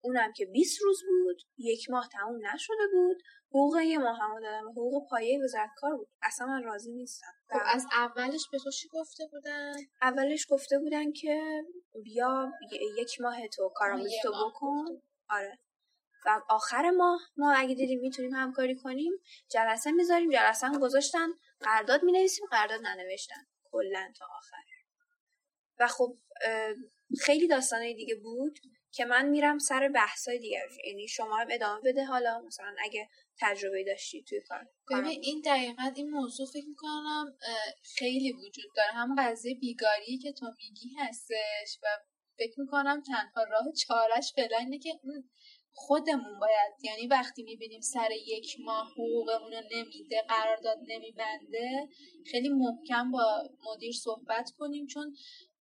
[0.00, 1.36] اونم که 20 روز بود.
[1.58, 3.22] یک ماه تموم نشده بود.
[3.48, 4.68] حقوق یه ماه هم دادم.
[4.68, 6.08] حقوق پایه وزارت کار بود.
[6.22, 7.32] اصلا من راضی نیستم.
[7.48, 9.72] خب از اولش به تو چی گفته بودن؟
[10.02, 11.62] اولش گفته بودن که
[12.04, 12.52] بیا
[12.98, 14.84] یک ماه تو کارآموزی تو بکن.
[15.30, 15.58] آره.
[16.26, 19.12] و آخر ماه ما اگه دیدیم می‌تونیم همکاری کنیم
[19.50, 21.28] جلسه می‌ذاریم جلسه هم گذاشتن
[21.60, 24.62] قرارداد می‌نویسیم قرارداد ننوشتن کلا تا آخر.
[25.78, 26.18] و خب
[27.20, 28.58] خیلی داستانه دیگه بود
[28.92, 32.04] که من میرم سر بحثای دیگر یعنی شما هم ادامه بده.
[32.04, 33.08] حالا مثلا اگه
[33.40, 37.36] تجربه داشتی توی کار ببین این دقیقا این موضوع فکر می‌کنم
[37.82, 38.92] خیلی وجود داره.
[38.92, 41.86] هم قضیه بیگاری که تو میگی هستش و
[42.38, 45.00] فکر می‌کنم تنها راه چارش فعلا اینه که
[45.78, 51.88] خودمون باید یعنی وقتی می‌بینیم سر یک ماه حقوقمون رو نمیده قرارداد نمیبنده
[52.30, 55.16] خیلی محکم با مدیر صحبت کنیم چون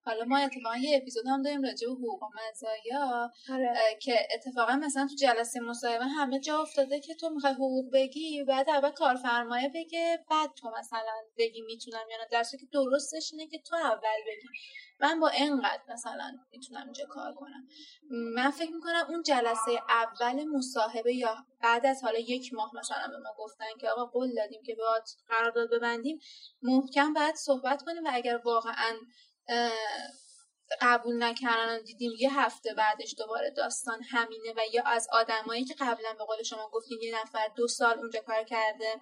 [0.05, 3.97] حالا ما اتفاقا یه اپیزود هم داریم راجع به حقوق و مزایا آره.
[4.01, 8.69] که اتفاقا مثلا تو جلسه مصاحبه همه جا افتاده که تو می‌خوای حقوق بگی بعد
[8.69, 12.27] اول کارفرمایه بگه بعد تو مثلا بگی می‌تونم یا نه.
[12.31, 14.47] در که درستش اینه که تو اول بگی.
[14.99, 17.67] من با اینقدر مثلا می‌تونم اینجا کار کنم.
[18.35, 23.17] من فکر می‌کنم اون جلسه اول مصاحبه یا بعد از حالا یک ماه مثلا به
[23.17, 26.19] ما گفتن که آقا قول دادیم که باید قرارداد ببندیم
[26.61, 28.97] محکم باید صحبت کنیم و اگر واقعا
[30.81, 36.13] قبول نکردن دیدیم یه هفته بعدش دوباره داستان همینه و یا از آدمایی که قبلا
[36.13, 38.95] به قول شما گفتیم یه نفر دو سال اونجا کار کرده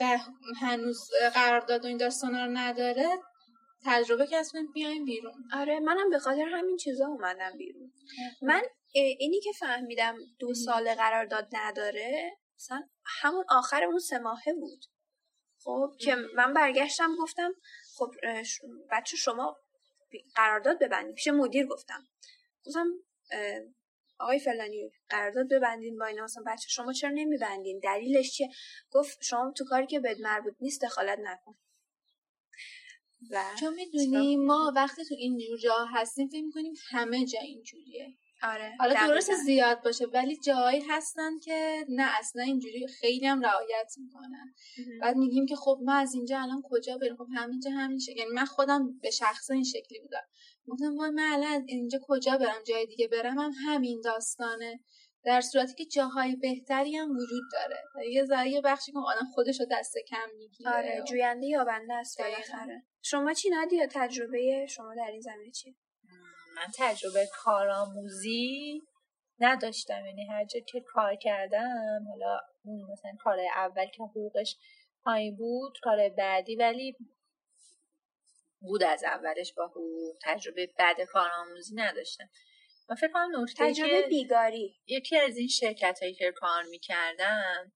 [0.00, 0.18] و
[0.60, 3.08] هنوز قرارداد و این داستان رو نداره
[3.84, 5.34] تجربه کسب بیایم بیرون.
[5.52, 7.92] آره منم به خاطر همین چیزا اومدم بیرون.
[8.42, 14.84] من اینی که فهمیدم دو سال قرارداد نداره مثلا همون آخر اون سه ماهه بود.
[15.64, 17.54] خب که من برگشتم گفتم
[18.00, 18.14] خب
[18.90, 19.56] بچه شما
[20.34, 21.14] قرارداد ببندید.
[21.14, 22.08] پیش مدیر گفتم.
[22.66, 22.86] گفتم
[24.18, 26.24] آقای فلانی قرارداد ببندین با اینا.
[26.24, 28.50] مثلا بچه شما چرا نمیبندین؟ دلیلش چیه؟
[28.90, 31.56] گفت شما تو کاری که بد مربوط نیست دخالت نکن.
[33.30, 38.16] و چون می‌دونی ما وقتی تو اینجور جا هستیم فکر می‌کنیم همه جا اینجوریه.
[38.42, 43.94] آره حالا درست زیاد باشه ولی جایی هستن که نه اصلا اینجوری خیلی هم رعایت
[43.96, 44.54] می‌کنن.
[45.00, 48.30] بعد میگیم که خب ما از اینجا الان کجا بریم؟ خب همینجا همین شکل یعنی
[48.30, 50.22] من خودم به شخص این شکلی بودم.
[50.68, 54.80] گفتم وای من الان اینجا کجا برم؟ جای دیگه برم هم همین داستانه.
[55.24, 58.10] در صورتی که جاهای بهتری هم وجود داره.
[58.10, 62.20] یه ذره بخشی که آدم خودش رو دست کم می‌گیره آره جوینده یا بنده است
[62.20, 62.82] بالاخره.
[63.02, 65.76] شما چی ندی تجربه شما در این زمینه چی
[66.60, 68.82] من تجربه کارآموزی
[69.38, 70.06] نداشتم.
[70.06, 72.40] یعنی هر جا که کار کردم حالا
[72.92, 74.56] مثلا کار اول که حقوقش
[75.04, 76.96] پایین بود کار بعدی ولی
[78.60, 80.16] بود از اولش با حقوق.
[80.22, 82.30] تجربه بعد کارآموزی نداشتم.
[82.88, 87.72] من فکر کنم نکته تجربه بیگاری یکی از این شرکت هایی که کار می‌کردم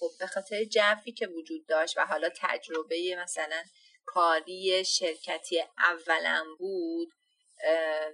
[0.00, 3.62] خب به خاطر جوی که وجود داشت و حالا تجربه مثلا
[4.06, 7.08] کاری شرکتی اولم بود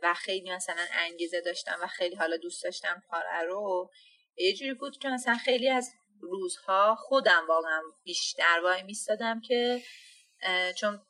[0.03, 3.91] و خیلی مثلا انگیزه داشتم و خیلی حالا دوست داشتم کار رو
[4.37, 9.83] یه جوری بود که مثلا خیلی از روزها خودم واقعا بیشتر وای میستادم که
[10.77, 11.01] چون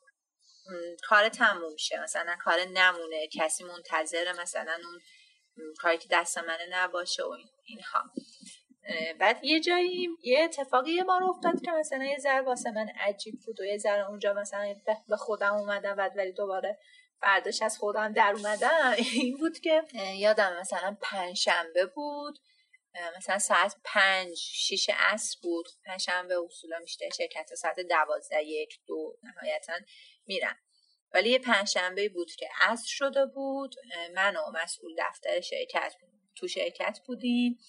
[1.03, 7.23] کار تموم شه مثلا کار نمونه کسی منتظر مثلا اون کاری که دست منه نباشه
[7.23, 8.03] و اینها.
[9.19, 13.39] بعد یه جایی یه اتفاقی یه بار افتاد که مثلا یه ذره واسه من عجیب
[13.45, 14.75] بود و یه ذره اونجا مثلا
[15.09, 16.79] به خودم اومدم بعد ولی دوباره
[17.23, 19.83] فرداش از خودم در اومدم این بود که
[20.15, 22.39] یادم مثلا پنج شنبه بود
[23.17, 25.65] مثلا ساعت پنج شیش عصر بود.
[25.85, 29.73] پنج شنبه اصولا میشته شرکت ساعت دوازده یک دو نهایتا
[30.25, 30.55] میرم.
[31.13, 33.75] ولی یه پنجشنبه بود که عصر شده بود.
[34.15, 35.95] من و مسئول دفتر شرکت
[36.35, 37.59] تو شرکت بودیم.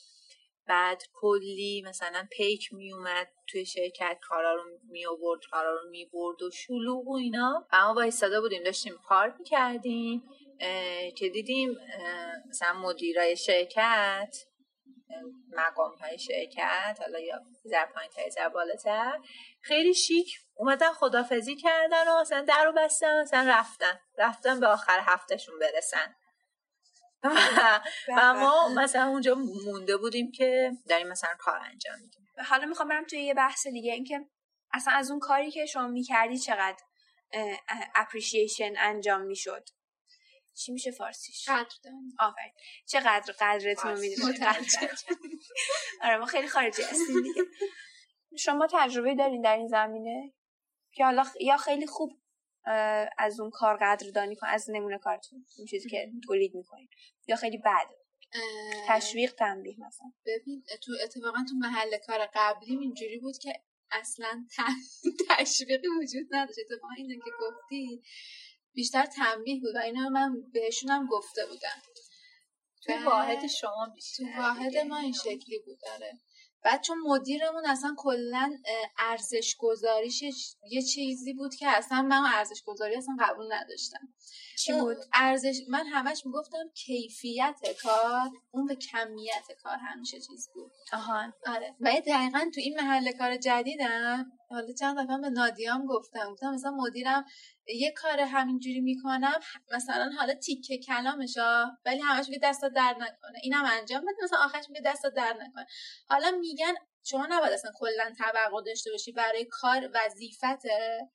[0.67, 6.07] بعد کلی مثلا پیک می اومد توی شرکت کارا رو می آورد کارا رو می
[6.13, 7.67] برد و شلوغ و اینا.
[7.73, 10.23] و ما ایستاده بودیم داشتیم کار می‌کردیم
[11.17, 11.77] که دیدیم
[12.49, 14.37] مثلا مدیرای شرکت
[15.53, 19.21] مقام های شرکت حالا یا زر پایین تر زر بالاتر
[19.61, 24.01] خیلی شیک اومدن خدافزی کردن و مثلا در رو بستن مثلا رفتن.
[24.19, 26.15] رفتن به آخر هفتهشون برسن.
[28.09, 32.27] و ما مثلا اونجا مونده بودیم که داریم مثلا کار انجام میدیم.
[32.47, 34.21] حالا می‌خوام برم توی یه بحث دیگه اینکه
[34.73, 36.83] اصلا از اون کاری که شما می‌کردی چقدر
[37.95, 39.69] اپریشیشن انجام می‌شد؟
[40.57, 42.15] چی میشه فارسیش؟ قدردانی.
[42.19, 42.53] آفرین.
[42.87, 43.99] چقدر قدرتون رو
[46.03, 47.43] آره ما خیلی خارجی هستیم دیگه.
[48.39, 50.33] شما تجربه دارین در این زمینه؟
[50.93, 52.24] که حالا یا خیلی خوب
[53.19, 56.89] از اون کار قدردانی کن از نمونه کارتون اون چیزی که تولید می‌کنین
[57.27, 57.89] یا خیلی بد.
[58.89, 60.13] تشویق تنبیه مثلا.
[60.27, 63.53] ببین تو اتفاقا تو محل کار قبلی اینجوری بود که
[63.91, 64.47] اصلا
[65.29, 66.59] تشویقی وجود نداشت.
[66.59, 68.03] اتفاقا اینو که گفتی
[68.73, 71.83] بیشتر تنبیه بود و اینا من بهشونم گفته بودم.
[72.83, 76.19] تو واحد شما بیشتر تو واحد ما این شکلی بود داره
[76.65, 78.59] بعد چون مدیرمون اصلا کلا
[78.99, 80.23] ارزش گذاریش
[80.71, 84.09] یه چیزی بود که اصلا من ارزش گذاری اصلا قبول نداشتم.
[84.59, 90.73] چی بود؟ ارزش من همش می‌گفتم کیفیت کار اون به کمیت کار همیشه چیز بود.
[90.93, 91.33] آها.
[91.47, 91.75] آره.
[91.81, 96.33] و دقیقا تو این محل کار جدیدم حالا چند دفعه به نادیام گفتم.
[96.33, 97.25] گفتم مثلا مدیرم
[97.69, 99.41] یه کار همینجوری می‌کنم
[99.73, 103.39] مثلا حالا تیکه کلامشا ولی همش میگه دست در نکنه.
[103.43, 105.67] اینم انجام بده مثلا آخرش میگه دست در نکنه.
[106.09, 111.11] حالا میگن شما نباید اصلا کلا توقع داشته باشی برای کار وظیفته.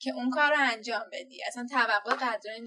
[0.00, 1.44] که اون کار رو انجام بدی.
[1.46, 2.66] اصلا توقع قدرانی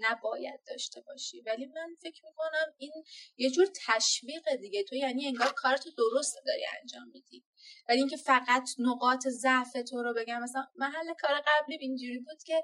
[0.00, 1.40] نباید داشته باشی.
[1.40, 2.92] ولی من فکر می‌کنم این
[3.36, 4.82] یه جور تشویق دیگه.
[4.82, 7.44] تو یعنی انگار کارتو درست داری انجام میدی.
[7.88, 12.62] ولی اینکه فقط نقاط ضعف تو رو بگم مثلا محل کار قبلی اینجوری بود که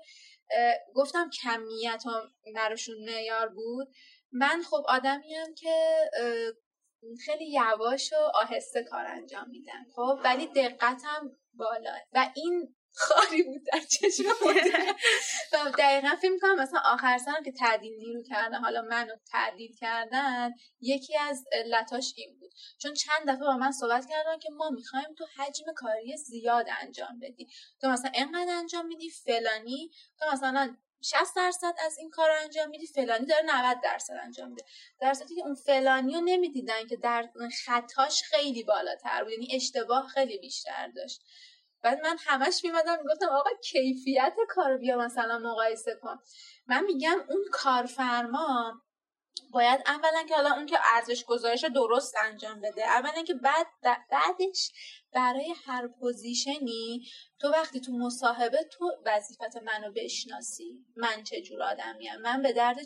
[0.94, 2.22] گفتم کمیت ها
[2.54, 3.88] براشون معیار بود.
[4.32, 5.96] من خب آدمیم که
[7.24, 9.86] خیلی یواش و آهسته کار انجام میدم.
[9.96, 11.94] خب ولی دقتم بالا.
[12.12, 14.24] و این خاری بود در چشم
[15.52, 20.50] و دقیقا فکر می‌کنم مثلا آخر سرم که تعدیل نیرو کردن حالا منو تعدیل کردن
[20.80, 22.52] یکی از علتاش این بود.
[22.78, 27.18] چون چند دفعه با من صحبت کردن که ما می‌خوایم تو حجم کاری زیاد انجام
[27.22, 27.48] بدی.
[27.80, 32.68] تو مثلا انقدر انجام میدی فلانی تو مثلا 60 درصد از این کار رو انجام
[32.68, 34.64] میدی فلانی داره 90 درصد انجام میده.
[35.00, 37.28] در صورتی که اون فلانی رو نمی‌دیدن که در
[37.64, 41.22] خطاش خیلی بالاتر بود یعنی اشتباه خیلی بیشتر داشت.
[41.82, 46.18] بعد من همش میمدم می‌گفتم آقا کیفیت کار بیا مثلا مقایسه کن.
[46.66, 48.82] من میگم اون کارفرما
[49.52, 53.66] باید اولا که حالا اون که ارزش گذارش درست انجام بده اولا که بعد
[54.10, 54.72] بعدش
[55.12, 57.06] برای هر پوزیشنی
[57.40, 62.76] تو وقتی تو مصاحبه تو وظیفت منو بشناسی من چه جور آدمیم من به درد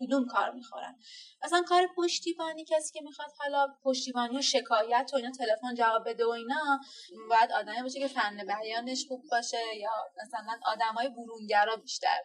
[0.00, 0.98] کدوم کار می‌خورم
[1.44, 6.26] مثلا کار پشتیبانی کسی که می‌خواد حالا پشتیبانی و شکایت و اینا تلفن جواب بده
[6.26, 6.80] و اینا
[7.28, 9.90] باید آدمی باشه که فن بیانش خوب باشه یا
[10.22, 12.18] مثلا آدمای برونگرا بیشتر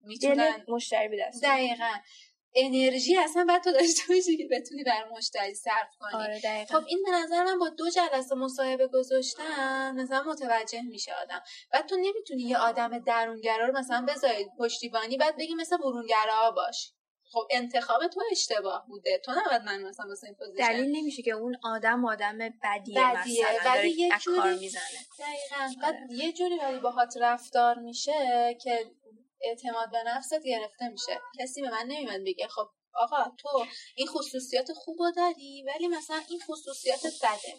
[0.00, 1.92] می‌تونن مشتری بدست دقیقا.
[2.54, 6.22] انرژی اصلا باید تو داشته باشی که بتونی بر مشتری صرف کنی.
[6.22, 11.42] آره خب این به نظر من با دو جلسه مصاحبه گذاشتن مثلا متوجه میشه آدم.
[11.72, 16.92] بعد تو نمی‌تونی یه آدم درونگرا رو مثلا بذاری پشتیبانی بعد بگی مثل برونگرا باش.
[17.32, 19.18] خب انتخاب تو اشتباه بوده.
[19.24, 22.54] تو نباید من مثلا مثلا این پوزیشن دلیل نمیشه که اون آدم آدم بدیه,
[23.14, 23.46] بدیه.
[23.52, 24.82] مثلا ولی یه جوری کار می‌زنه.
[25.18, 25.80] دقیقاً.
[25.82, 26.06] بعد آره.
[26.10, 28.12] یه جوری ولی باهات رفتار میشه
[28.62, 28.90] که
[29.40, 31.20] اعتماد به نفست گرفته میشه.
[31.40, 36.40] کسی به من نمیاد بگه خب آقا تو این خصوصیات خوب داری ولی مثلا این
[36.40, 37.58] خصوصیات بده.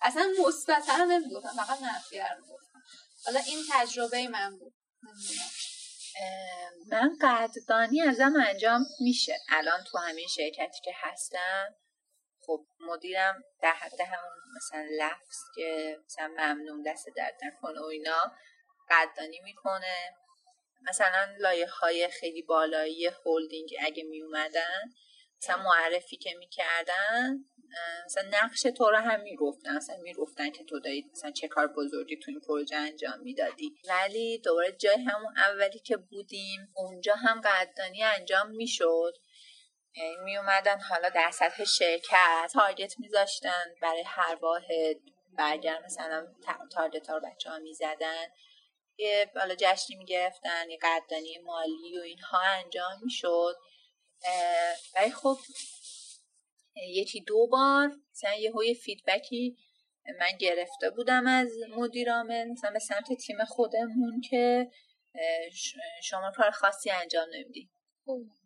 [0.00, 2.58] اصلا مثبت رو نمی‌گفتم فقط منفی رو
[3.24, 4.74] حالا این تجربه من بود.
[6.86, 9.38] من قدردانی ازم انجام میشه.
[9.48, 11.74] الان تو همین شرکتی که هستم
[12.46, 18.32] خب مدیرم در حد همون مثلا لفظ که مثلا ممنون دست درد نکنه و اینا
[18.90, 20.14] قدردانی می‌کنه.
[20.88, 24.92] مثلا لایه های خیلی بالایی هولدینگ اگه می اومدن
[25.42, 27.44] مثلا معرفی که می‌کردن
[28.04, 32.16] مثلا نقش تو رو هم می‌گفتن مثلا می‌گفتن که تو دارید مثلا چه کار بزرگی
[32.16, 33.74] تو این پروژه انجام می‌دادی.
[33.88, 39.12] ولی دوباره جای همون اولی که بودیم اونجا هم قدردانی انجام می‌شد.
[40.24, 44.96] می اومدن حالا در سطح شرکت تارگت میذاشتن برای هر واحد
[45.38, 46.26] برگر مثلا
[46.72, 48.26] تارگت ها رو بچه ها می‌زدن.
[48.98, 53.56] یه بالا جشنی می‌گرفتن یه قدردانی مالی و اینها انجام می‌شد.
[54.94, 55.38] ولی خب
[56.76, 59.56] یکی دو بار مثلا یه های فیدبکی
[60.20, 64.70] من گرفته بودم از مدیرامل مثلا به سمت تیم خودمون که
[66.02, 67.70] شما کار خاصی انجام نمیدی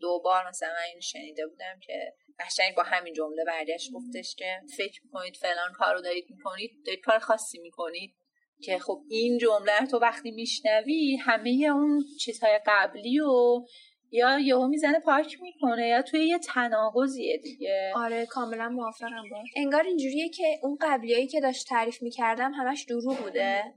[0.01, 4.61] دو بار مثلا من اینو شنیده بودم که قشنگ با همین جمله برگشت گفتش که
[4.77, 8.15] فکر می‌کنید فلان کار رو دارید می‌کنید دارید کار خاصی می‌کنید.
[8.63, 13.65] که خب این جمله تو وقتی میشنوی همه اون چیزهای قبلی و
[14.13, 17.93] یا یهو می‌زنه پاک می‌کنه یا توی یه تناقضیه دیگه.
[17.95, 19.43] آره کاملا موافقم با.
[19.57, 23.75] انگار اینجوریه که اون قبلیایی که داشت تعریف می‌کردم همش دروغ بوده.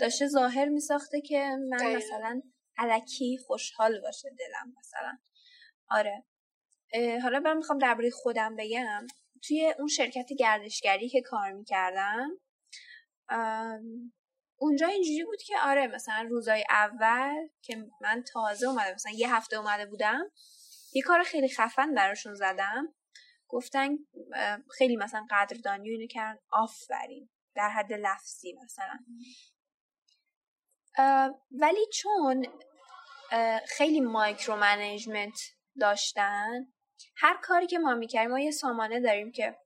[0.00, 2.42] داشته ظاهر میساخته که من مثلا
[2.78, 5.18] علکی خوشحال باشه دلم مثلا.
[5.90, 6.24] آره.
[7.22, 9.06] حالا من می‌خوام درباره خودم بگم.
[9.48, 12.28] توی اون شرکت گردشگری که کار می‌کردم
[14.56, 19.56] اونجا اینجوری بود که آره مثلا روزای اول که من تازه اومده مثلا یه هفته
[19.56, 20.30] اومده بودم
[20.92, 22.94] یه کار خیلی خفن براشون زدم.
[23.48, 23.88] گفتن
[24.78, 26.40] خیلی مثلا قدردانی اینو کردن.
[26.50, 28.98] آفرین در حد لفظی مثلا.
[31.50, 32.46] ولی چون
[33.68, 35.40] خیلی micromanagement
[35.80, 36.72] داشتن
[37.16, 39.56] هر کاری که ما می‌کردیم ما یه سامانه داریم که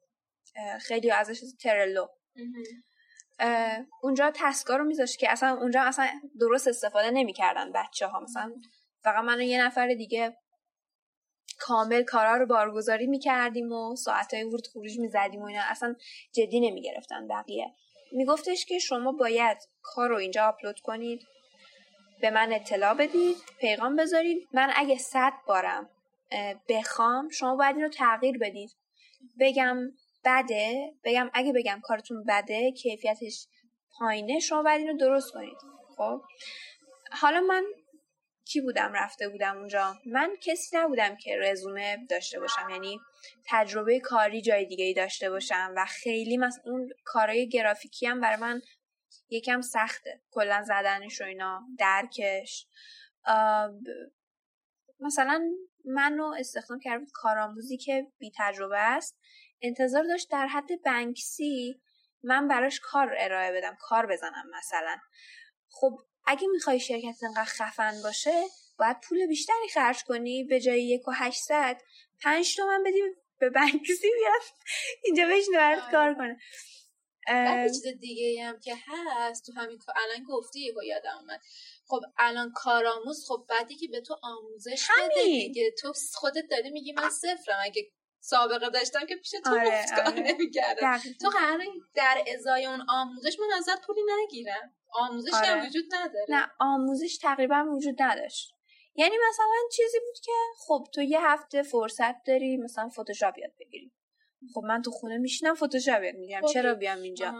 [0.80, 2.06] خیلی ازش Trello.
[4.02, 6.08] اونجا task ا رو میذاشت که اصلا اونجا اصلا
[6.40, 8.52] درست استفاده نمی‌کردن بچه ها مثلا
[9.02, 10.36] فقط من یه نفر دیگه
[11.58, 15.62] کامل کارا رو بارگذاری می‌کردیم و ساعتهای ورود خروج می‌زدیم و اینا.
[15.64, 15.94] اصلا
[16.32, 17.74] جدی نمی‌گرفتن بقیه.
[18.12, 21.22] میگفتش که شما باید کار رو اینجا آپلود کنید
[22.20, 24.48] به من اطلاع بدید پیغام بذارید.
[24.52, 25.90] من اگه صد بارم
[26.68, 28.70] بخوام شما باید این رو تغییر بدید.
[29.40, 29.78] بگم
[30.24, 33.48] بده بگم اگه بگم کارتون بده کیفیتش
[33.98, 35.58] پایینه شما باید اینو درست کنید.
[35.96, 36.22] خب؟
[37.12, 37.64] حالا من
[38.44, 39.94] کی بودم؟ رفته بودم اونجا.
[40.06, 43.00] من کسی نبودم که رزومه داشته باشم یعنی
[43.46, 48.36] تجربه کاری جای دیگه ای داشته باشم و خیلی مثلا اون کارهای گرافیکی هم برای
[48.36, 48.62] من
[49.30, 50.20] یکم سخته.
[50.30, 52.66] کلا زدنش و اینا درکش.
[55.00, 55.42] مثلا
[55.84, 59.18] منو استخدام کرد کارآموزی که بی تجربه است.
[59.62, 61.80] انتظار داشت در حد بنکسی
[62.22, 64.96] من براش کار ارائه بدم کار بزنم مثلا.
[65.70, 68.42] خب اگه می‌خوای شرکت انقدر خفن باشه
[68.78, 70.44] باید پول بیشتری خرج کنی.
[70.44, 71.76] به جای یک و هشتصد
[72.22, 73.02] پنج تومن بدی
[73.38, 74.42] به بنکسی بیاد.
[75.04, 75.92] اینجا بهش برات آره.
[75.92, 76.38] کار کنه.
[77.26, 81.40] بعد چیز دیگه هم که هست تو همین الان گفتی یکو یادم اومد.
[81.86, 85.70] خب الان کارآموز خب بعدی که به تو آموزش بده دیگه.
[85.70, 87.58] تو خودت داری میگی من صفرم.
[87.62, 87.90] اگه
[88.20, 91.00] سابقه داشتم که پیش تو آره، آره.
[91.20, 91.64] تو قراره
[91.94, 94.74] در ازای اون آموزش من ازت پولی نگیرم.
[94.92, 95.66] آموزش آره.
[95.66, 96.26] وجود نداره.
[96.28, 98.54] نه آموزش تقریبا وجود نداشت.
[98.94, 103.92] یعنی مثلا چیزی بود که خب تو یه هفته فرصت داری مثلا فتوشاپ یاد بگیری.
[104.54, 106.42] خب من تو خونه میشینم فتوشاپ یاد می‌گیرم.
[106.52, 107.34] چرا بیام اینجا؟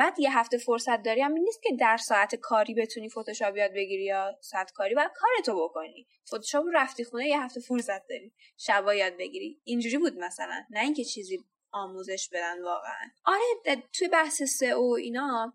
[0.00, 4.04] بعد یه هفته فرصت داری هم نیست که در ساعت کاری بتونی فتوشاپ یاد بگیری
[4.04, 6.06] یا ساعت کاری باید کارتو بکنی.
[6.28, 9.60] فتوشاپ رفتی خونه یه هفته فرصت داری شبا یاد بگیری.
[9.64, 10.64] اینجوری بود مثلا.
[10.70, 11.38] نه اینکه چیزی
[11.72, 13.10] آموزش بدن واقعا.
[13.24, 15.52] آره توی بحث سئو و اینا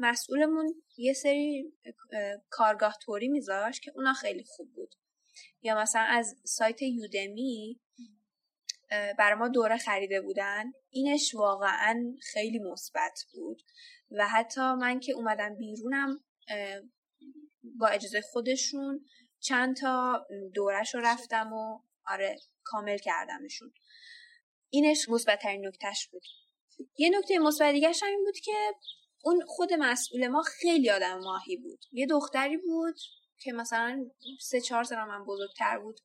[0.00, 1.72] مسئولمون یه سری
[2.12, 4.94] اه، کارگاه توری میذاشت که اونا خیلی خوب بود.
[5.62, 7.80] یا مثلا از سایت یودمی
[9.18, 13.62] برای ما دوره خریده بودن اینش واقعا خیلی مثبت بود.
[14.10, 16.24] و حتی من که اومدم بیرونم
[17.62, 19.04] با اجازه خودشون
[19.40, 23.72] چند تا دورش رو رفتم و آره کامل کردمشون.
[24.70, 26.22] اینش مثبت ترین نکتهش بود.
[26.98, 28.52] یه نکته مثبت دیگهش هم این بود که
[29.24, 31.84] اون خود مسئول ما خیلی آدم ماهی بود.
[31.92, 32.96] یه دختری بود
[33.38, 36.00] که مثلا سه چهار سال من بزرگتر بود.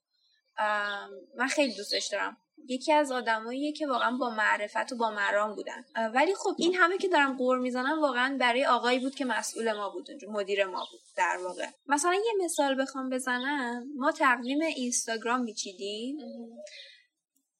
[1.36, 2.38] من خیلی دوستش دارم.
[2.68, 5.86] یکی از آدماییه که واقعا با معرفت و با مرام بودن.
[6.14, 9.89] ولی خب این همه که دارم قور می‌زنم واقعا برای آقایی بود که مسئول ما
[9.89, 11.68] بود مدیر ما بود در واقع.
[11.88, 13.88] مثلا یه مثال بخوام بزنم.
[13.95, 16.18] ما تقویم اینستاگرام میچیدیم؟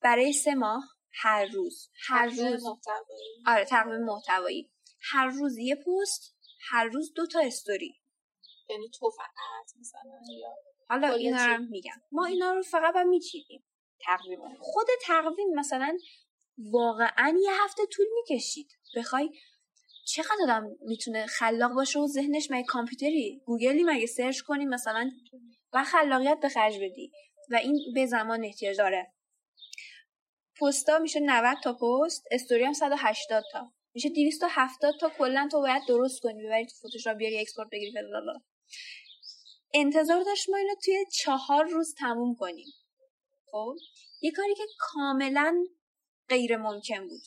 [0.02, 1.90] برای سه ماه هر روز.
[2.08, 2.40] هر روز.
[2.40, 3.44] محتوایی.
[3.48, 4.72] آره تقویم محتوایی.
[5.02, 6.36] هر روز یه پست
[6.70, 7.96] هر روز دو تا استوری.
[8.70, 10.02] یعنی تو فقط مثلا
[10.40, 10.48] یا
[10.90, 12.02] حالا اینا رو میگم.
[12.12, 13.64] ما اینا رو فقط هم میچیدیم.
[14.06, 14.40] تقویم.
[14.60, 15.98] خود تقویم مثلا
[16.58, 18.68] واقعا یه هفته طول می‌کشید.
[18.96, 19.30] بخوای
[20.06, 25.12] چقدر آدم می‌تونه خلاق باشه و ذهنش مگه کامپیوتری؟ گوگلی مگه سرچ کنی مثلا
[25.74, 27.12] و خلاقیت به خرج بدی
[27.50, 29.14] و این به زمان احتیاج داره.
[30.62, 33.72] پستا میشه 90 تا پست استوری هم 180 تا.
[33.94, 38.44] میشه 270 تا کلا تو باید درست کنی ببری تو فتوشاپ بیاری export بگیری فلان.
[39.74, 42.68] انتظار داشت ما اینو توی چهار روز تموم کنیم.
[43.52, 43.76] خب؟
[44.22, 45.66] یه کاری که کاملا
[46.30, 47.22] غیر ممکن بود.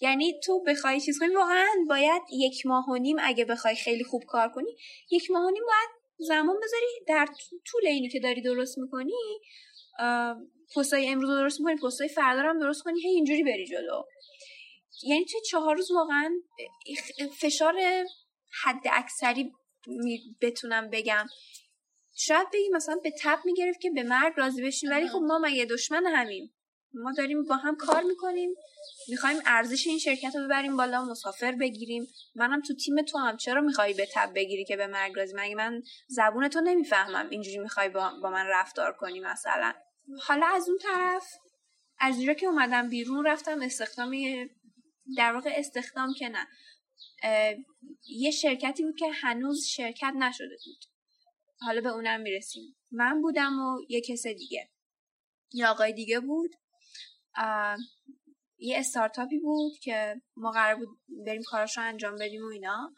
[0.00, 4.22] یعنی تو بخوای چیز کنی واقعا باید یک ماه و نیم اگه بخوای خیلی خوب
[4.24, 4.76] کار کنی
[5.10, 7.28] یک ماه و نیم باید زمان بذاری در
[7.66, 9.12] طول اینی که داری درست می‌کنی
[10.76, 14.02] پستای امروز رو درست می‌کنی پستای فردا رو هم درست کنی هی اینجوری بری جلو.
[15.02, 16.30] یعنی توی چهار روز واقعا
[17.40, 17.74] فشار
[18.62, 19.52] حد اکثری
[20.40, 21.26] بتونم بگم.
[22.16, 25.64] شاید بگی مثلا به تب می‌گرفت که به مرگ راضی بشیم ولی خب ما مگه
[25.64, 26.54] دشمن همیم؟
[26.94, 28.54] ما داریم با هم کار می‌کنیم
[29.08, 32.06] می‌خوایم ارزش این شرکت رو ببریم بالا مسافر بگیریم.
[32.34, 33.36] منم تو تیم تو هم.
[33.36, 37.58] چرا می‌خوای به تب بگیری که به مرگ راضی؟ مگه من زبون تو نمی‌فهمم اینجوری
[37.58, 39.72] می‌خوای با, با من رفتار کنی مثلا؟
[40.20, 41.26] حالا از اون طرف
[41.98, 44.12] از اینجا که اومدم بیرون رفتم استخدام
[45.16, 46.46] در واقع استخدام که نه.
[48.08, 50.91] یه شرکتی بود که هنوز شرکت نشده بود.
[51.64, 52.76] حالا به اونم می‌رسیم.
[52.90, 54.70] من بودم و یه کس دیگه.
[55.52, 56.50] یه آقای دیگه بود.
[58.58, 60.88] یه استارتاپی بود که ما قرار بود
[61.26, 62.94] بریم کاراشو انجام بدیم و اینا.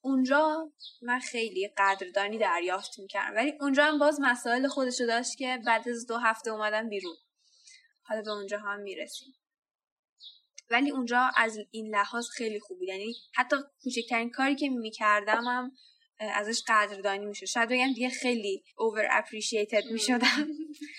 [0.00, 0.72] اونجا
[1.02, 3.36] من خیلی قدردانی دریافت می‌کردم.
[3.36, 7.16] ولی اونجا هم باز مسائل خودشو داشت که بعد از دو هفته اومدم بیرون.
[8.02, 9.34] حالا به اونجا هم می‌رسیم.
[10.70, 12.88] ولی اونجا از این لحاظ خیلی خوب بود.
[12.88, 15.72] یعنی حتی کوچکترین کاری که می‌کردم هم
[16.18, 17.46] ازش قدردانی میشه.
[17.46, 20.48] شاید بگم دیگه خیلی over appreciated می‌شدم.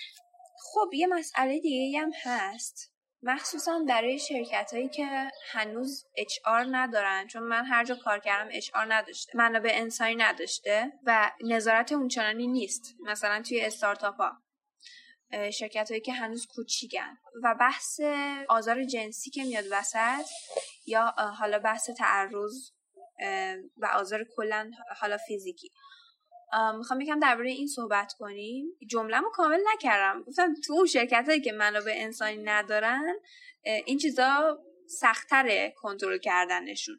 [0.72, 2.94] خب یه مسئله دیگه هم هست.
[3.22, 8.86] مخصوصا برای شرکت هایی که هنوز HR ندارن چون من هر جا کار کردم HR
[8.88, 9.32] نداشته.
[9.38, 12.94] منابع انسانی نداشته و نظارت اونچنانی نیست.
[13.00, 14.32] مثلا توی استارتاپ ها.
[15.50, 17.18] شرکت هایی که هنوز کوچیکن.
[17.42, 18.00] و بحث
[18.48, 20.26] آزار جنسی که میاد وسط
[20.86, 22.70] یا حالا بحث تعرض
[23.76, 25.70] و آزار کلا حالا فیزیکی.
[26.78, 28.66] می‌خوام یکم درباره این صحبت کنیم.
[28.90, 30.22] جمله‌مو کامل نکردم.
[30.22, 33.14] گفتم تو اون شرکت هایی که منابع انسانی ندارن
[33.62, 34.58] این چیزا
[35.00, 36.98] سختره کنترل کردنشون.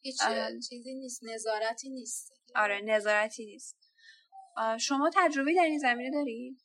[0.00, 0.60] هیچ آره.
[0.68, 1.24] چیزی نیست.
[1.24, 2.32] نظارتی نیست.
[2.54, 3.76] آره نظارتی نیست.
[4.80, 6.60] شما تجربه در این زمینه دارید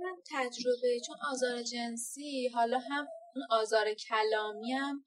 [0.00, 5.04] من تجربه چون آزار جنسی حالا هم اون آزار کلامی هم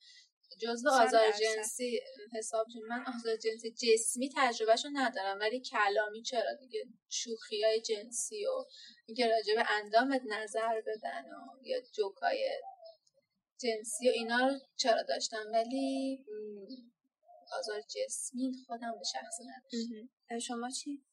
[0.59, 1.31] جزو آزار.
[1.31, 1.99] جنسی
[2.33, 2.79] حساب شد.
[2.89, 8.65] من آزار جنسی جسمی تجربهشو ندارم ولی کلامی چرا دیگه؟ شوخی های جنسی و
[9.05, 12.49] اینکه راجع به اندامت نظر بدن و یا جوکای
[13.57, 16.25] جنسی و اینا رو چرا داشتم؟ ولی
[17.51, 21.03] آزار جسمی خودم به شخص نداشتم شما چی؟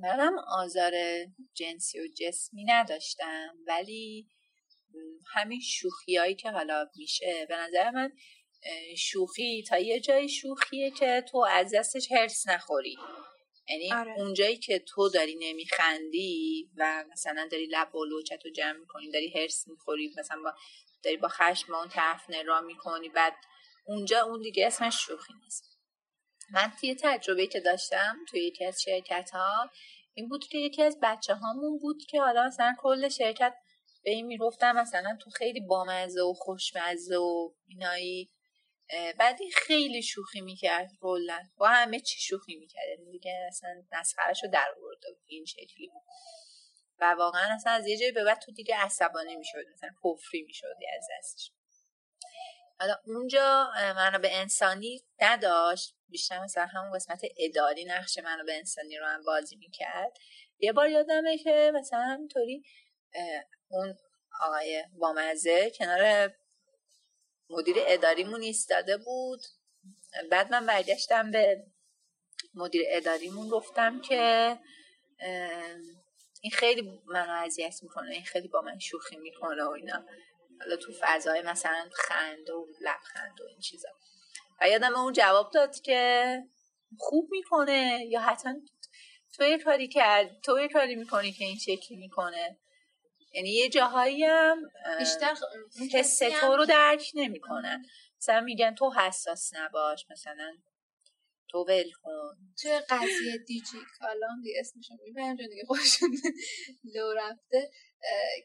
[0.00, 0.92] منم آزار
[1.54, 4.28] جنسی و جسمی نداشتم ولی
[5.34, 7.46] همین شوخی هایی که حالا میشه.
[7.48, 8.12] به نظر من
[8.98, 12.96] شوخی تا یه جای شوخیه که تو از دستش هرس نخوری.
[13.68, 14.14] یعنی آره.
[14.16, 19.40] اونجایی که تو داری نمیخندی و مثلا داری لب و لوچت رو جمع می‌کنی داری
[19.40, 20.54] هرس می‌خوری مثلا با
[21.02, 23.34] داری با خشم اون طرف نرا می‌کنی بعد
[23.86, 25.78] اونجا اون دیگه اسمش شوخی نیست.
[26.52, 29.70] من توی تجربه که داشتم توی یکی از شرکت ها
[30.14, 33.54] این بود که یکی از بچه هامون بود که حالا مثلا کل شرکت
[34.04, 38.30] به این می‌گفتم مثلا تو خیلی بامزه و خوشمزه و اینایی
[39.18, 41.42] بعد این خیلی شوخی می‌کرد کلا.
[41.56, 42.88] با همه چی شوخی می‌کرد.
[42.88, 46.02] یعنی دیگه اصلا مسخرش رو در برده این شکلی بود.
[46.98, 49.64] و واقعا اصلا از یه جایی به بعد تو دیگه عصبانی می‌شد.
[49.74, 50.66] مثلا کفری می‌شد
[50.98, 51.52] از دستش.
[52.80, 55.94] حالا اونجا منو به انسانی نداشت.
[56.08, 60.12] بیشتر مثلا همون قسمت اداری نقش منو به انسانی رو هم بازی می‌کرد.
[60.58, 62.62] یه بار یادمه که مثلا همینطوری
[63.68, 63.98] اون
[64.40, 66.32] آقای بامزه کنار
[67.50, 69.40] مدیر اداریمون ایستاده بود.
[70.30, 71.66] بعد من برگشتم به
[72.54, 74.58] مدیر اداریمون گفتم که
[76.40, 80.04] این خیلی منو اذیت می‌کنه این خیلی با من شوخی می‌کنه و اینا.
[80.60, 83.88] حالا تو فضای مثلا خند و لبخند و این چیزا.
[84.60, 86.42] و یادم اون جواب داد که
[86.98, 88.54] خوب می‌کنه یا حتما
[89.36, 92.58] تو یه کاری کرد تو یه کاری می‌کنی که این شکلی می‌کنه.
[93.34, 95.34] یعنی یه جاهایی هم بیشتر
[95.92, 97.84] حس تو رو درک نمی‌کنن.
[98.18, 100.56] مثلا میگن تو حساس نباش مثلا
[101.48, 102.36] تو ول کن.
[102.62, 106.10] توی قضیه دیجی کالام دی اسمشو می‌برم چون دیگه خوشون
[106.94, 107.70] لو رفته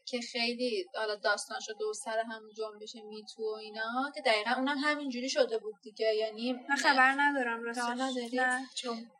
[0.06, 4.78] که خیلی حالا داستان شده و سر هم جنبش میتو و اینا که دقیقا اونم
[4.78, 6.14] همینجوری شده بود دیگه.
[6.14, 7.82] یعنی من خبر ندارم راستش.
[7.82, 8.60] نداری نه.
[8.74, 9.10] چون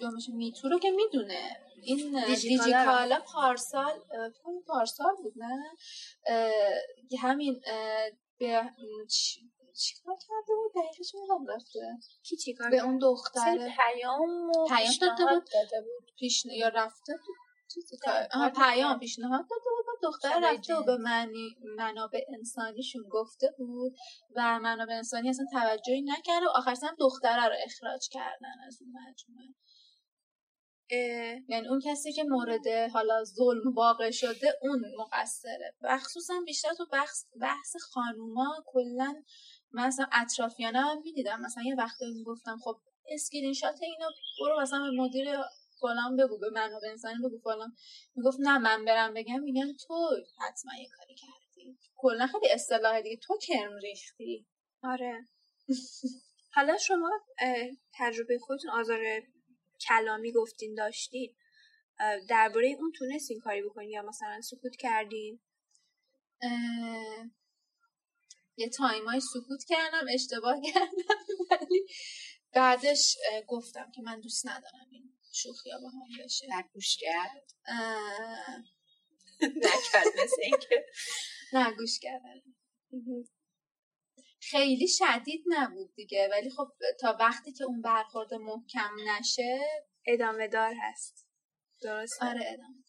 [0.00, 1.60] جنبش میتو رو که می‌دونه.
[1.82, 5.76] این دیجیکالا پارسال فکر پارسال بود نه؟
[7.20, 7.60] همین
[8.38, 8.70] به
[9.74, 11.98] چیکار کرده بود؟ دقیقش یادم رفته.
[12.22, 15.44] کی چیکار به اون دختر پیام پیام داده بود.
[15.52, 16.10] داده بود.
[16.18, 17.36] پیش یا رفته بود.
[18.56, 19.80] پیام پیشنهاد داده بود.
[19.90, 23.92] و دختر رفته و به معنی منابع انسانیشون گفته بود
[24.36, 28.90] و منابع انسانی اصلا توجهی نکرد و آخر سر دختره رو اخراج کردن از اون
[28.90, 29.54] مجموعه.
[31.48, 35.74] یعنی اون کسی که مورد حالا ظلم واقع شده اون مقصره.
[35.80, 39.22] و خصوصا بیشتر تو بحث, بحث خانوما کلا
[39.72, 41.40] من مثلا اطرافیانم هم می‌دیدم.
[41.40, 42.76] مثلا یه وقتی می‌گفتم خب
[43.08, 44.06] اسکرین شات اینو
[44.40, 45.28] برو مثلا به مدیر
[45.80, 47.72] فلان بگو به منابع انسانی بگو فلان.
[48.16, 49.40] می‌گفت نه من برم بگم.
[49.40, 51.78] میگن تو حتما یه کاری کردی.
[51.96, 53.16] کلا خیلی اصطلاح دیگه.
[53.16, 54.46] تو کرم ریختی.
[54.82, 55.28] آره.
[56.54, 57.10] حالا شما
[57.94, 59.00] تجربه خودتون آزار
[59.88, 61.34] کلامی گفتین داشتین.
[62.28, 65.40] درباره اون تونستین کاری بکنین یا مثلا سکوت کردین؟
[66.42, 67.26] اه،
[68.56, 71.14] یه تایمای سکوت کردم اشتباه کردم
[71.50, 71.86] ولی
[72.52, 73.16] بعدش
[73.46, 76.46] گفتم که من دوست ندارم این شوخی ها با هم بشه.
[76.46, 77.52] در گوش کرد؟
[79.56, 80.86] نکرد مثل اینکه.
[81.52, 82.42] نه گوش کردم.
[84.50, 86.28] خیلی شدید نبود دیگه.
[86.32, 86.68] ولی خب
[87.00, 89.60] تا وقتی که اون برخورد محکم نشه
[90.06, 91.26] ادامه دار هست.
[91.82, 92.80] درسته؟ آره ادامه.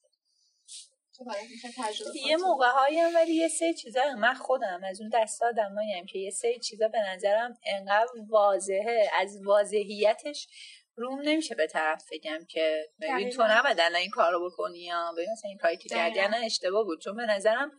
[1.17, 6.05] خب یه موقع هایی هم ولی یه سری چیزا من خودم از اون دست آدماییم
[6.05, 9.09] که یه سری چیزا به نظرم انقدر واضحه.
[9.19, 10.47] از واضحیتش
[10.95, 13.43] روم نمیشه به طرف بگم که ببین تو.
[13.49, 16.19] نباید الان این کارو بکنی یا ببین مثلا این کاری که کردی.
[16.19, 17.01] اشتباه بود.
[17.01, 17.71] چون به نظرم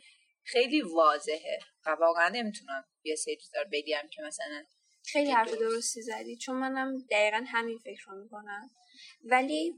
[0.44, 4.64] خیلی واضحه و واقعا نمی‌تونم یه سری چیزا بگم که مثلا
[5.04, 8.70] خیلی حرف درستی زدی چون منم دقیقا همین فکر رو می‌کنم.
[9.24, 9.74] ولی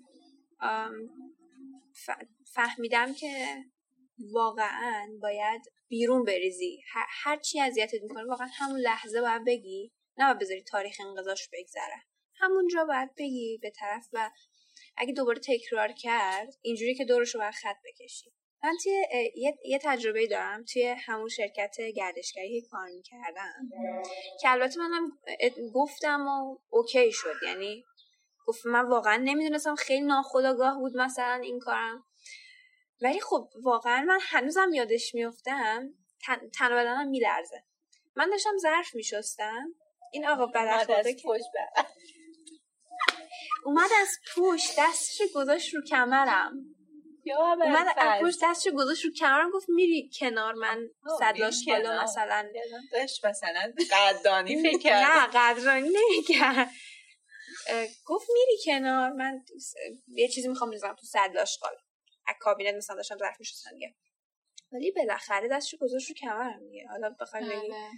[2.54, 3.64] فهمیدم که
[4.32, 6.82] واقعا باید بیرون بریزی.
[6.92, 9.92] هر, هر چی اذیتت می‌کنه واقعا همون لحظه باید بگی.
[10.18, 12.02] نه باید بذاری تاریخ انقضاش بگذره.
[12.34, 14.30] همونجا باید بگی به طرف و
[14.96, 18.32] اگه دوباره تکرار کرد اینجوری که دورش رو باید خط بکشی.
[18.64, 19.06] من توی
[19.36, 23.70] یه, یه تجربه دارم توی همون شرکت گردشگری که کار می‌کردم.
[24.40, 25.18] که البته منم
[25.74, 27.34] گفتم و اوکی شد.
[27.46, 27.84] یعنی
[28.46, 32.04] گفت من واقعا نمی‌دونستم خیلی ناخداگاه بود مثلا این کارم.
[33.02, 35.94] ولی خب واقعا من هنوزم یادش میفتم
[36.26, 37.64] تن, تن بدنم میلرزه.
[38.16, 39.74] من داشتم ظرف میشستم.
[40.12, 41.28] این آقا از بداخلاقه که
[43.64, 46.73] اومد از پشت دستش گذاشت رو کمرم.
[47.24, 48.26] یا اومد از ابوالفضل.
[48.26, 52.02] پشت دستش رو گذاشت رو کمرم گفت میری کنار من صداش بالا.
[52.02, 52.50] مثلا.
[52.92, 55.04] داشت مثلا قدردانی فکر کرد.
[55.04, 56.70] نه قدرانی نمی‌کرد.
[58.04, 59.44] گفت میری کنار من
[60.08, 61.72] یه چیزی می‌خوام بریزم تو صدلاش قال
[62.26, 63.94] از کابینت مثلا داشتم ظرف میشستم دیگه.
[64.72, 66.86] ولی بالاخره دستشو گذاشت رو کمرم دیگه.
[66.88, 67.72] حالا بخوای بگی.
[67.72, 67.90] آره.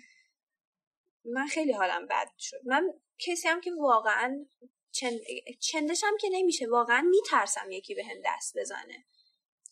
[1.25, 2.61] من خیلی حالم بد شد.
[2.65, 4.47] من کسی هم که واقعا
[4.93, 5.21] چند...
[5.61, 9.05] چندشم که نمیشه واقعا میترسم یکی به هم دست بزنه.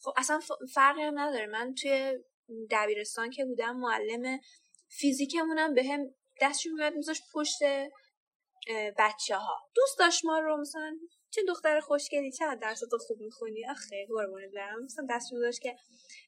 [0.05, 0.41] خب اصلا
[0.75, 1.47] فرقی هم نداره.
[1.47, 2.19] من توی
[2.71, 4.41] دبیرستان که بودم معلم
[4.89, 7.59] فیزیکمونم به هم دستشون میاد میذاش پشت
[8.99, 10.99] بچه ها دوست داشت ما رو مثلا
[11.31, 14.85] چه دختر خوشگلی چقدر درس خوب می‌خونی؟ آخه قربونت برم.
[14.85, 15.77] مثلا دستشون داشت که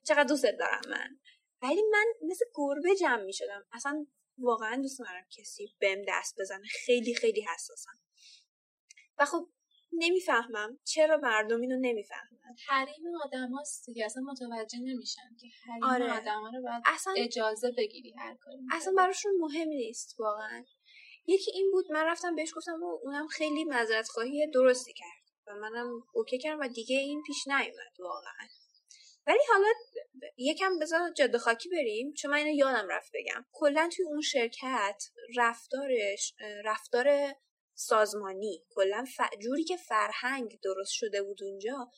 [0.07, 1.19] چقدر دوستت دارم من.
[1.63, 3.65] ولی من مثل گربه جمع می‌شدم.
[3.73, 4.07] اصلا
[4.39, 6.67] واقعا دوست ندارم کسی بهم دست بزنه.
[6.87, 7.99] خیلی خیلی حساسم.
[9.19, 9.49] و خب
[9.99, 10.79] نمی‌فهمم.
[10.85, 14.05] چرا مردم اینو نمی‌فهمن؟ حریم آدم هاست دیگه.
[14.05, 16.21] اصلا متوجه نمیشن که حریم آره.
[16.21, 20.65] آدم ها رو باید اصلا اجازه بگیری هر کاری اصلا براشون مهم نیست واقعا.
[21.27, 25.27] یکی این بود من رفتم بهش گفتم و اونم خیلی مذارت خواهی درستی کرد.
[25.47, 28.49] و منم اوکی کردم و دیگه این پیش نیومد واقعا.
[29.27, 29.69] ولی حالا
[30.37, 33.45] یکم بذار جاده خاکی بریم چون من اینو یادم رفت بگم.
[33.53, 35.05] کلا توی اون شرکت
[35.37, 36.35] رفتارش
[36.65, 37.35] رفتار
[37.77, 38.65] سازمانی.
[38.71, 39.21] کلا ف...
[39.43, 41.91] جوری که فرهنگ درست شده بود اونجا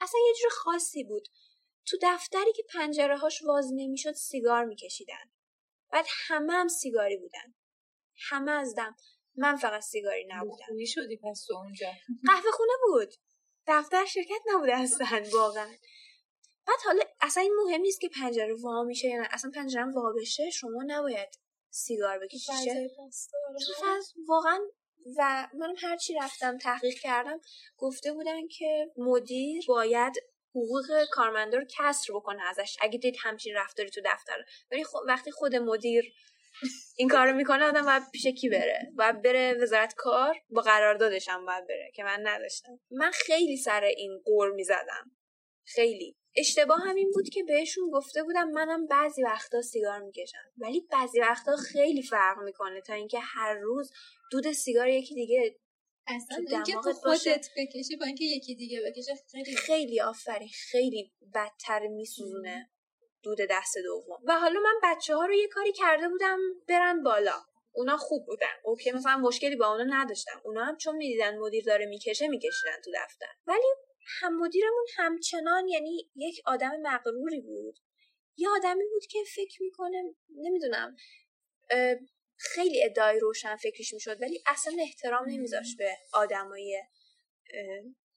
[0.00, 1.28] اصلا یه جور خاصی بود.
[1.86, 5.30] تو دفتری که پنجره هاش واز نمی‌شد سیگار میکشیدن.
[5.92, 7.54] بعد همه هم سیگاری بودن.
[8.28, 8.96] همه از دم.
[9.36, 10.84] من فقط سیگاری نبودم.
[10.86, 11.86] شدی پس تو اونجا.
[12.28, 13.14] قهوه خونه بود.
[13.66, 15.68] دفتر شرکت نبوده اصلا واقعا.
[16.66, 19.28] بعد حالا اصلا این مهم نیست که پنجره وا میشه یا نه.
[19.30, 21.28] اصلا پنجره وا بشه شما نباید
[21.70, 22.90] سیگار بکشید
[24.28, 24.58] واقعا
[25.18, 27.40] و منم هرچی رفتم تحقیق کردم
[27.78, 30.12] گفته بودن که مدیر باید
[30.50, 34.44] حقوق کارمندا رو کسر بکنه ازش اگه دید همچین رفتاری تو دفتر.
[34.70, 36.12] ولی خب وقتی خود مدیر
[36.96, 41.46] این کارو می‌کنه آدم باید پیش کی بره؟ باید بره وزارت کار؟ با قراردادش هم
[41.46, 42.80] باید بره که من نداشتم.
[42.90, 45.10] من خیلی سر این قور می‌زدم.
[45.64, 46.16] خیلی.
[46.36, 50.52] اشتباه همین بود که بهشون گفته بودم منم بعضی وقتا سیگار می‌کشم.
[50.56, 53.92] ولی بعضی وقتا خیلی فرق می‌کنه تا اینکه هر روز
[54.30, 55.58] دود سیگار یکی دیگه
[56.06, 61.86] اصلا اینکه تو خودت بکشی با اینکه یکی دیگه بکشه خیلی خیلی آفرین خیلی بدتر
[61.86, 62.70] میسوزونه
[63.22, 64.18] دود دست دوم.
[64.24, 67.44] و حالا من بچه ها رو یه کاری کرده بودم برن بالا.
[67.72, 70.40] اونا خوب بودن اوکی مثلا مشکلی با اونا نداشتم.
[70.44, 73.26] اونا هم چون می‌دیدن مدیر داره می‌کشه میکشیدن تو دفتر.
[73.46, 73.66] ولی
[74.20, 77.78] هم مدیرمون همچنان یعنی یک آدم مغروری بود.
[78.36, 80.02] یه آدمی بود که فکر می‌کنه
[80.36, 80.96] نمی‌دونم
[82.36, 86.82] خیلی ادعای روشن فکریش می‌شد ولی اصلا احترام نمیذاشت به آدمای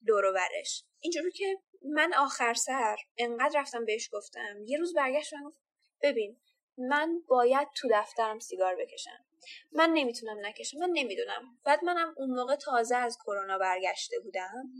[0.06, 5.58] دوروورش اینجوری که من آخر سر انقدر رفتم بهش گفتم یه روز برگشت من گفت
[6.02, 6.40] ببین
[6.78, 9.26] من باید تو دفترم سیگار بکشم.
[9.72, 11.58] من نمی‌تونم نکشم من نمی‌دونم.
[11.64, 14.72] بعد منم اون موقع تازه از کرونا برگشته بودم.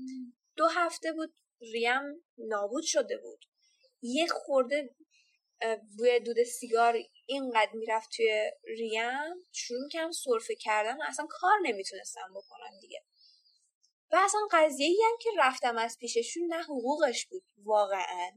[0.57, 3.45] دو هفته بود ریم نابود شده بود.
[4.03, 4.95] یه خورده
[5.99, 6.99] بوی دود سیگار
[7.31, 13.05] اینقدر می‌رفت توی ریم شروع کردم سرفه کردن و اصلا کار نمی‌تونستم بکنم دیگه.
[14.12, 18.31] و اصلا قضیه ای هم که رفتم از پیششون نه حقوقش بود واقعا.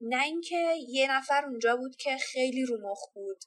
[0.00, 3.44] نه اینکه یه نفر اونجا بود که خیلی رو مخ بود.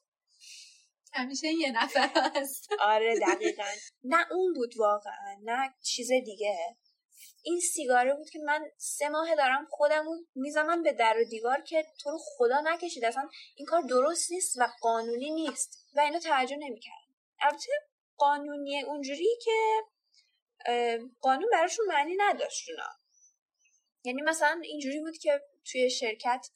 [1.13, 2.69] همیشه یه نفر هست.
[2.79, 3.71] آره دقیقا.
[4.03, 5.37] نه اون بود واقعا.
[5.43, 6.57] نه چیز دیگه.
[7.43, 11.85] این سیگاره بود که من سه ماه دارم خودمو می‌زنم به در و دیوار که
[11.99, 13.05] تو رو خدا نکشید.
[13.05, 17.15] اصلا این کار درست نیست و قانونی نیست و اینو توجه نمی‌کردم.
[17.39, 17.71] البته
[18.17, 19.83] قانونی اونجوری که
[21.21, 22.89] قانون براشون معنی نداشت اونا
[24.03, 25.41] یعنی مثلا اینجوری بود که
[25.71, 26.47] توی شرکت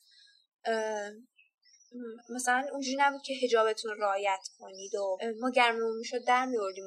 [2.30, 6.86] مثلا اونجوری نبود که هجابتون رعایت کنید و ما گرممون می‌شد در میوردیم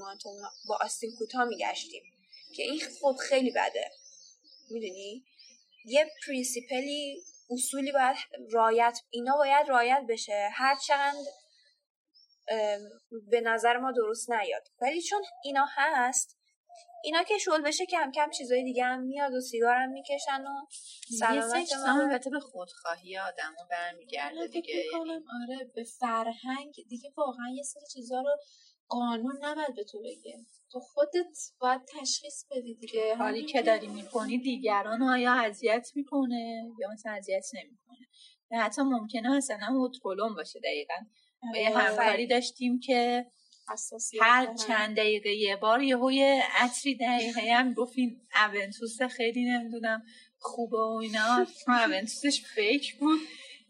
[0.69, 2.03] با آستین کوتاه میگشتیم.
[2.57, 3.91] که این خب خیلی بده.
[4.71, 5.25] می‌دونی؟
[5.85, 8.17] یه principle ی اصولی باید
[8.53, 10.49] رعایت اینا باید رعایت بشه.
[10.53, 11.15] هر چند
[13.31, 14.69] به نظر ما درست نیاد.
[14.81, 16.39] ولی چون اینا هست
[17.05, 20.67] اینا که شل بشه کم کم چیزای دیگه هم میاد و سیگار هم می‌کشن و
[21.19, 24.75] سلامت البته به خودخواهی آدم برمیگرده دیگه.
[24.75, 25.11] یعنی
[25.43, 28.37] آره به فرهنگ دیگه واقعا یه سری چیزا رو
[28.89, 30.39] قانون نباید به تو بگه.
[30.73, 33.17] تو خودت باید تشخیص بدی دیگه.
[33.17, 38.07] حالی که داری می‌کنی دیگران آیا اذیت می‌کنه یا مثلا اذیت نمی‌کنه؟
[38.51, 40.95] و حتی ممکنه مثلا متکلم باشه دقیقا.
[41.55, 43.27] و یه همکاری داشتیم که
[44.21, 48.21] هر چند دقیقه یه بار یه یه عطری دقیقه هم گفت این
[48.55, 50.03] اونتوس خیلی نمی‌دونم
[50.39, 51.47] خوبه و اینا.
[51.69, 53.21] اونتوسش فیک بود.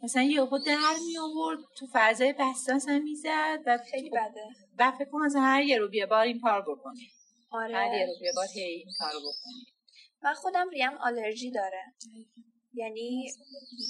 [0.04, 4.44] مثلا یهو در می آورد تو فضای بسته مثلا می‌زد و خیلی بده.
[4.78, 7.08] و فکر کنم مثلا هر یه رو بیا بار این کار بکنی.
[7.50, 7.76] آره.
[7.76, 9.66] هر یه رو بیا بار هی این کار بکنی.
[10.22, 11.82] من خودم ریم آلرژی داره.
[12.74, 13.30] یعنی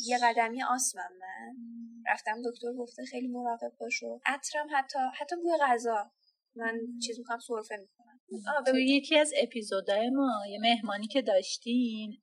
[0.06, 1.56] یه قدمی آسمم من.
[2.06, 6.10] رفتم دکتر گفته خیلی مراقب باشو عطرم حتی حتی بوی غذا.
[6.56, 8.20] من چیز می‌کنم سرفه می‌کنم
[8.66, 12.22] توی یکی از اپیزودهای ما یه مهمانی که داشتیم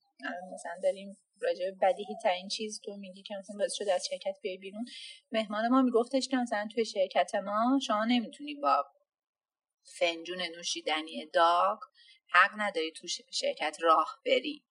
[0.53, 4.57] مثلا داریم راجع بدیهی ترین چیز تو میگی که مثلا باعث شده از شرکت بیای
[4.57, 4.85] بیرون.
[5.31, 8.85] مهمان ما میگفتش که مثلا توی شرکت ما شما نمی‌تونی با
[9.99, 11.79] فنجون نوشیدنی داغ
[12.27, 14.63] حق نداری تو شرکت راه بری.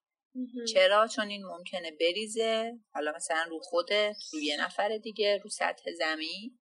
[0.73, 2.79] چرا؟ چون این ممکنه بریزه.
[2.93, 6.59] حالا مثلا رو خودت رو یه نفر دیگه رو سطح زمین.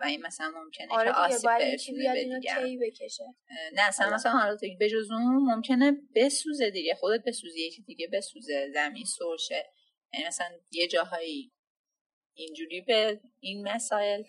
[0.00, 3.24] و این مثلا ممکنه آره که آسیب برسونه به دیگر بکشه.
[3.72, 8.70] نه اصلا مثلا حالا به جز اون ممکنه بسوزه دیگه خودت بسوزی یکی دیگه بسوزه
[8.74, 9.70] زمین سرشه.
[10.12, 11.52] یعنی مثلا یه جاهایی
[12.34, 14.22] اینجوری به این مسائل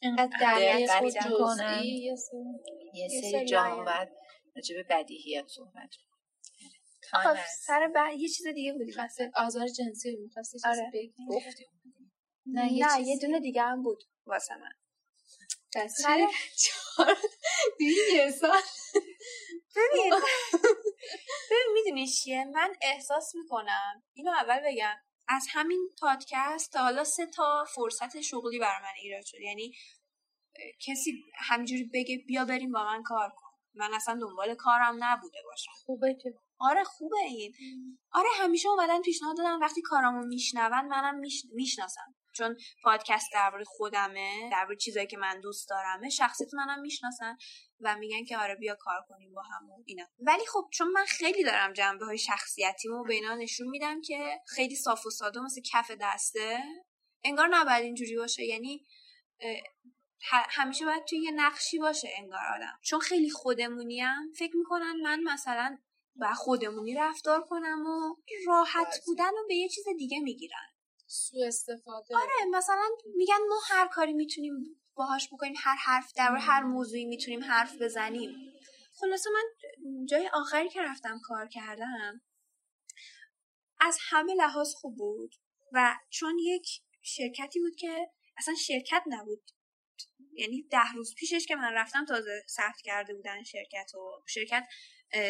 [0.00, 0.68] اینقدر
[1.10, 2.14] جزئی
[2.94, 4.08] یه سری جاها باید
[4.56, 5.94] راجع به بدیهیات صحبت
[7.10, 10.90] خب سر بعد یه چیز دیگه بودی مثلا آزار جنسی رو می‌خواستی آره.
[10.94, 11.12] بگی؟
[12.46, 14.72] نه یه, نه، یه دونه دیگه هم بود واسه من.
[16.58, 17.16] چهار
[18.14, 18.60] یه سال.
[19.76, 20.14] ببین
[21.50, 24.94] ببین می‌دونی چیه؟ من احساس می‌کنم اینو اول بگم
[25.28, 29.40] از همین پادکست تا حالا سه تا فرصت شغلی برای من ایراد شد.
[29.40, 29.74] یعنی
[30.86, 33.48] کسی همینجوری بگه بیا بریم با من کار کن.
[33.74, 35.70] من اصلا دنبال کارم نبوده باشم.
[35.84, 36.34] خوبه که.
[36.58, 37.54] آره خوبه این.
[38.12, 41.20] آره همیشه اومدن پیشنهاد دادن وقتی کارامو میشنون منم
[41.54, 42.14] می‌شناسم.
[42.38, 47.36] چون پادکست درباره خودمه درباره چیزایی که من دوست دارمه شخصیت منم می‌شناسن
[47.80, 50.04] و میگن که آره بیا کار کنیم با هم و اینا.
[50.18, 54.76] ولی خب چون من خیلی دارم جنبه های شخصیتیمو به اینا نشون میدم که خیلی
[54.76, 56.58] صاف و ساده مثل کف دسته
[57.24, 58.44] انگار نباید اینجوری باشه.
[58.44, 58.86] یعنی
[60.30, 62.78] همیشه باید توی یه نقشی باشه انگار آدم.
[62.82, 65.78] چون خیلی خودمونیم فکر می‌کنن من مثلا
[66.16, 68.16] با خودمونی رفتار کنم و
[68.46, 70.66] راحت بودن رو به یه چیز دیگه می‌گیرن.
[71.08, 72.16] سو استفاده.
[72.16, 74.54] آره مثلا میگن ما هر کاری می‌تونیم
[74.94, 78.30] باهاش بکنیم هر حرف در هر موضوعی می‌تونیم حرف بزنیم.
[79.00, 79.44] خلاصه من
[80.06, 82.20] جای آخری که رفتم کار کردم
[83.80, 85.34] از همه لحاظ خوب بود
[85.72, 89.50] و چون یک شرکتی بود که اصلا شرکت نبود.
[90.32, 94.64] یعنی ده روز پیشش که من رفتم تازه ثبت کرده بودن شرکت و شرکت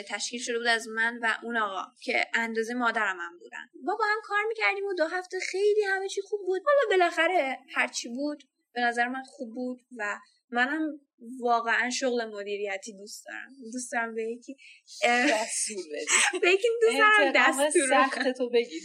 [0.09, 3.68] تشکیل شده بود از من و اون آقا که اندازه مادرم من بودن.
[3.87, 6.62] با با هم کار می‌کردیم و دو هفته خیلی همه چی خوب بود.
[6.66, 10.18] حالا بالاخره هرچی بود به نظر من خوب بود و
[10.51, 11.01] منم
[11.41, 13.49] واقعا شغل مدیریتی دوست دارم.
[13.72, 14.57] دوست دارم به یکی
[15.05, 15.85] دستور
[16.43, 18.83] به یکی دوست دارم دستور تو بگیر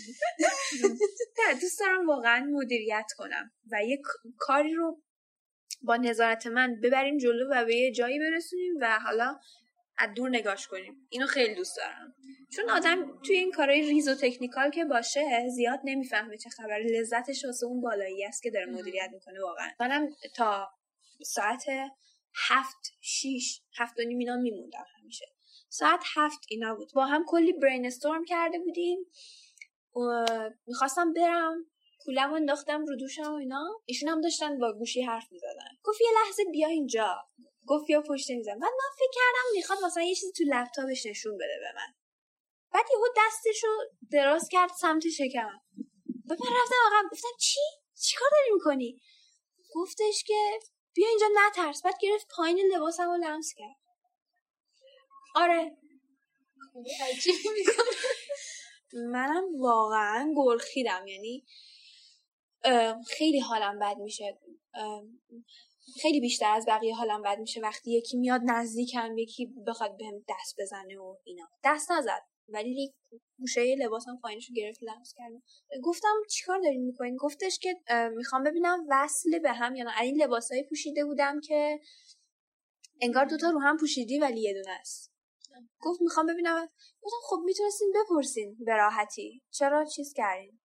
[1.62, 4.02] دوست دارم واقعا مدیریت کنم و یه
[4.38, 5.02] کاری رو
[5.82, 9.40] با نظارت من ببریم جلو و به یه جایی برسونیم و حالا
[9.98, 11.08] از دور نگاش کنیم.
[11.10, 12.16] اینو خیلی دوست دارم.
[12.56, 16.80] چون آدم توی این کارهای ریز و تکنیکال که باشه زیاد نمی‌فهمه چه خبر.
[16.80, 19.70] لذتش واسه اون بالایی است که داره مدیریت می‌کنه واقعا.
[19.80, 20.70] منم تا
[21.26, 21.64] ساعت
[22.50, 25.26] هفت شیش هفت و نیم اینا میموندم همیشه.
[25.70, 26.92] ساعت هفت اینا بود.
[26.96, 29.00] با هم کلی برین استورم کرده بودیم.
[30.68, 31.66] می‌خواستم برم
[32.06, 33.82] کولم انداختم رو دوشم و اینا.
[33.86, 35.78] ایشون هم داشتن با گوشی حرف می‌زدن.
[35.84, 37.26] گفت یه لحظه بیا اینجا.
[37.68, 38.60] گفت یا پشت میزم.
[38.60, 41.94] بعد من فکر کردم می‌خواد مثلا یه چیزی تو لپتاپش نشون بده به من.
[42.74, 43.68] بعد یهو دستشو
[44.12, 45.62] دراز کرد سمت شکمم.
[46.26, 47.60] به من رفتم آقا گفتم چی؟
[48.02, 49.02] چیکار داری می‌کنی؟
[49.76, 50.60] گفتش که
[50.94, 51.82] بیا اینجا نترس.
[51.84, 53.76] بعد گرفت پایین لباسم رو لمس کرد.
[55.36, 55.78] آره.
[58.94, 61.08] منم واقعا گرخیدم.
[61.08, 61.46] یعنی
[63.08, 64.40] خیلی حالم بد میشه
[66.02, 70.56] خیلی بیشتر از بقیه حالم بد میشه وقتی یکی میاد نزدیکم یکی بخواد بهم دست
[70.60, 71.50] بزنه و اینا.
[71.64, 72.22] دست نزد.
[72.48, 72.94] ولی
[73.40, 75.44] گوشه لباسم پایینشو گرفت لمس کردم.
[75.84, 77.76] گفتم چیکار دارین می‌کنین گفتش که
[78.16, 80.02] می‌خوام ببینم وصل به هم یا نه.
[80.02, 81.80] این لباسایی پوشیده بودم که
[83.02, 85.14] انگار دوتا رو هم پوشیدی ولی یه دونه است.
[85.82, 86.70] گفت می‌خوام ببینم.
[87.02, 89.42] گفتم خب می‌تونستین بپرسین به راحتی.
[89.52, 90.60] چرا چیز کردین؟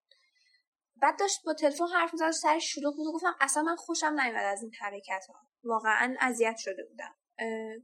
[1.02, 4.44] بعد داشت با تلفن حرف می‌زد سرش شلوغ بود و گفتم اصلا من خوشم نیومد
[4.44, 5.34] از این حرکت ها
[5.64, 7.14] واقعا اذیت شده بودم.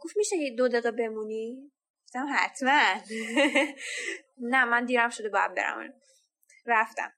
[0.01, 1.73] گفت میشه یه دو دقیقه بمونی؟
[2.05, 2.95] گفتم حتما.
[4.53, 5.93] نه من دیرم شده باید برم.
[6.67, 7.13] رفتم.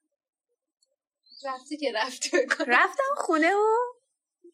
[1.45, 2.29] رفتی که رفتی
[2.67, 3.75] رفتم خونه و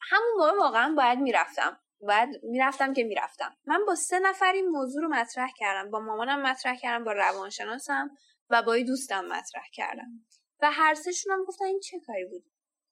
[0.02, 1.80] همون موقع واقعا باید می‌رفتم.
[2.02, 3.58] باید می‌رفتم که می‌رفتم.
[3.66, 5.92] من با سه نفر این موضوع رو مطرح کردم.
[5.92, 8.10] با مامانم مطرح کردم با روانشناسم
[8.50, 10.26] و با دوستم مطرح کردم.
[10.64, 12.44] و هر سهشون هم گفتن این چه کاری بود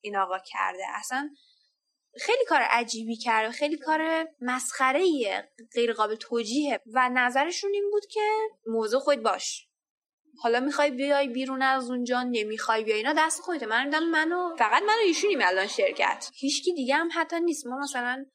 [0.02, 1.30] این آقا کرده؟ اصلا
[2.22, 5.06] خیلی کار عجیبی کرده خیلی کار مسخره
[5.74, 8.30] غیر قابل توجیهه و نظرشون این بود که
[8.66, 9.68] موضوع خود باش.
[10.42, 13.66] حالا می‌خوای بیای بیرون از اونجا نمی‌خوای بیای اینا دست خودته.
[13.66, 16.30] من دیدم منو فقط منو ایشونیم الان شرکت.
[16.34, 17.68] هیچکی دیگه هم حتی نیست.
[17.68, 18.26] ما مثلا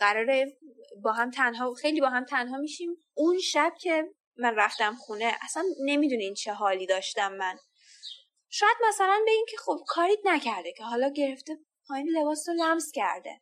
[0.00, 0.58] قراره
[1.02, 2.90] با هم تنها خیلی با هم تنها میشیم.
[3.14, 4.04] اون شب که
[4.36, 7.58] من رفتم خونه اصلا نمی‌دونین چه حالی داشتم من.
[8.58, 12.92] شاید مثلا به این که خب کاریت نکرده که حالا گرفته پایین لباس رو لمس
[12.94, 13.40] کرده.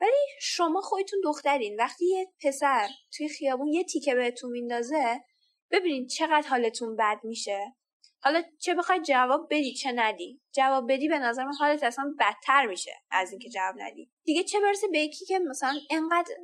[0.00, 5.24] ولی شما خودتون دخترین وقتی یه پسر توی خیابون یه تیکه بهتون میندازه
[5.70, 7.74] ببینید چقدر حالتون بد میشه.
[8.22, 10.40] حالا چه بخوای جواب بدی چه ندی.
[10.52, 14.10] جواب بدی به نظر من حالت اصلا بدتر میشه از اینکه جواب ندی.
[14.24, 16.34] دیگه چه برسه به یکی که مثلا انقدر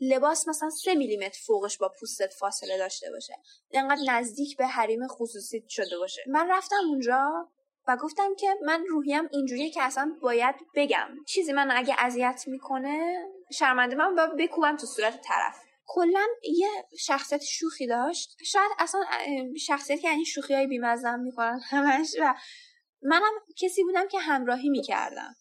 [0.00, 3.34] لباس مثلا سه میلیمتر فوقش با پوستت فاصله داشته باشه.
[3.70, 6.22] انقدر نزدیک به حریم خصوصی شده باشه.
[6.26, 7.48] من رفتم اونجا
[7.88, 11.08] و گفتم که من روحیم اینجوریه که اصلا باید بگم.
[11.26, 15.56] چیزی من اگه اذیت می‌کنه شرمنده من باید بکوبم تو صورت طرف.
[15.86, 16.68] کلا یه
[16.98, 18.36] شخصیت شوخی داشت.
[18.44, 19.00] شاید اصلا
[19.66, 22.34] شخصیت که یعنی شوخی های بیمزم می‌کنن همش و
[23.02, 25.34] منم کسی بودم که همراهی می‌کردم.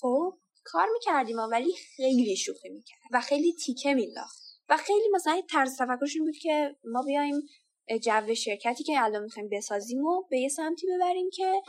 [0.00, 4.44] خب؟ کار می‌کردیم ولی خیلی شوخی می‌کرد و خیلی تیکه مینداخت.
[4.68, 7.48] و خیلی مثلا طرز تفکرش بود که ما بیایم
[8.02, 11.62] جو شرکتی که الان می‌خوایم بسازیم و به یه سمتی ببریم که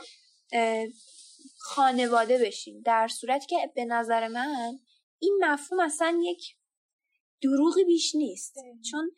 [1.58, 2.82] خانواده بشیم.
[2.84, 4.78] در صورت که به نظر من
[5.18, 6.56] این مفهوم اصلا یک
[7.42, 8.54] دروغی بیش نیست.
[8.90, 9.10] چون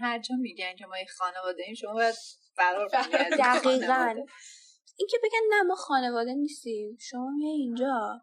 [0.00, 2.14] هر جا میگن که ما یک خانواده ایم شما باید
[2.56, 2.88] فرار
[3.38, 4.14] دقیقا.
[4.98, 6.96] این که بگن نه ما خانواده نیستیم.
[7.00, 8.20] شما میای اینجا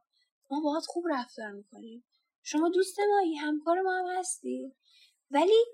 [0.52, 2.04] ما باید خوب رفتار می‌کنیم.
[2.44, 4.76] شما دوست مایی همکار ما هم هستی.
[5.32, 5.66] ولی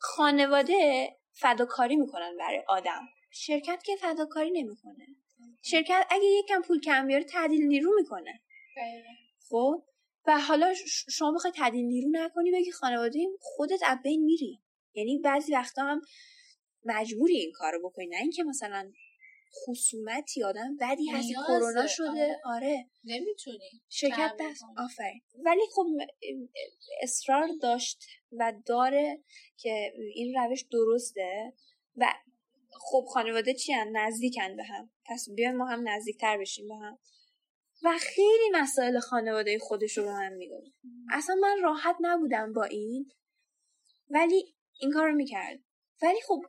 [0.00, 3.08] خانواده فداکاری می‌کنن برای آدم.
[3.30, 5.06] شرکت که فداکاری نمی‌کنه.
[5.62, 8.40] شرکت اگه یکم پول کم بیاره تعدیل نیرو می‌کنه.
[9.48, 9.84] خب؟
[10.26, 10.74] و حالا
[11.12, 14.60] شما بخوای تعدیل نیرو نکنی بگی خانواده خودت از بین میری.
[14.94, 16.00] یعنی بعضی وقتا هم
[16.84, 18.06] مجبوری این کارو بکنی.
[18.06, 18.92] نه اینکه مثلا
[19.52, 22.40] خصومتی آدم بعدی هستی کرونا شده.
[22.44, 22.90] آره.
[23.04, 23.82] نمی‌تونی.
[23.88, 25.22] شرکت دست آفرین.
[25.44, 25.86] ولی خب
[27.02, 29.22] اصرار داشت و داره
[29.56, 31.52] که این روش درسته
[31.96, 32.06] و
[32.72, 34.90] خب خانواده چی هم نزدیکن به هم.
[35.06, 36.98] پس بیایم ما هم نزدیکتر بشیم به هم.
[37.82, 40.70] و خیلی مسائل خانواده خودش رو به من می‌گفت
[41.12, 43.10] اصلا من راحت نبودم با این.
[44.10, 45.58] ولی این کار رو می‌کرد.
[46.02, 46.42] ولی خب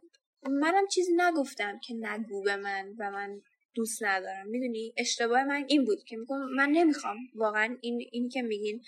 [0.50, 3.42] منم چیزی نگفتم که نگو به من و من
[3.76, 4.48] دوست ندارم.
[4.48, 7.18] می‌دونی؟ اشتباه من این بود که میگم من نمی‌خوام.
[7.36, 8.82] واقعا این اینی که میگین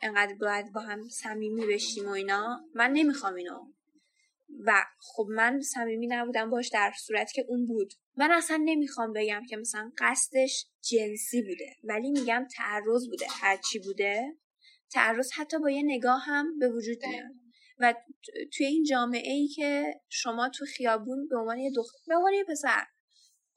[0.00, 3.60] انقدر باید با هم صمیمی بشیم و اینا من نمی‌خوام اینو.
[4.64, 7.92] و خب من صمیمی نبودم باش در صورت که اون بود.
[8.16, 13.26] من اصلا نمی‌خوام بگم که مثلا قصدش جنسی بوده ولی میگم تعرض بوده.
[13.30, 14.36] هرچی بوده
[14.90, 17.45] تعرض حتی با یه نگاه هم به وجود میاد.
[17.78, 17.94] و
[18.52, 22.44] توی این جامعه ای که شما تو خیابون به عنوان یه دختر به عنوان یه
[22.44, 22.84] پسر.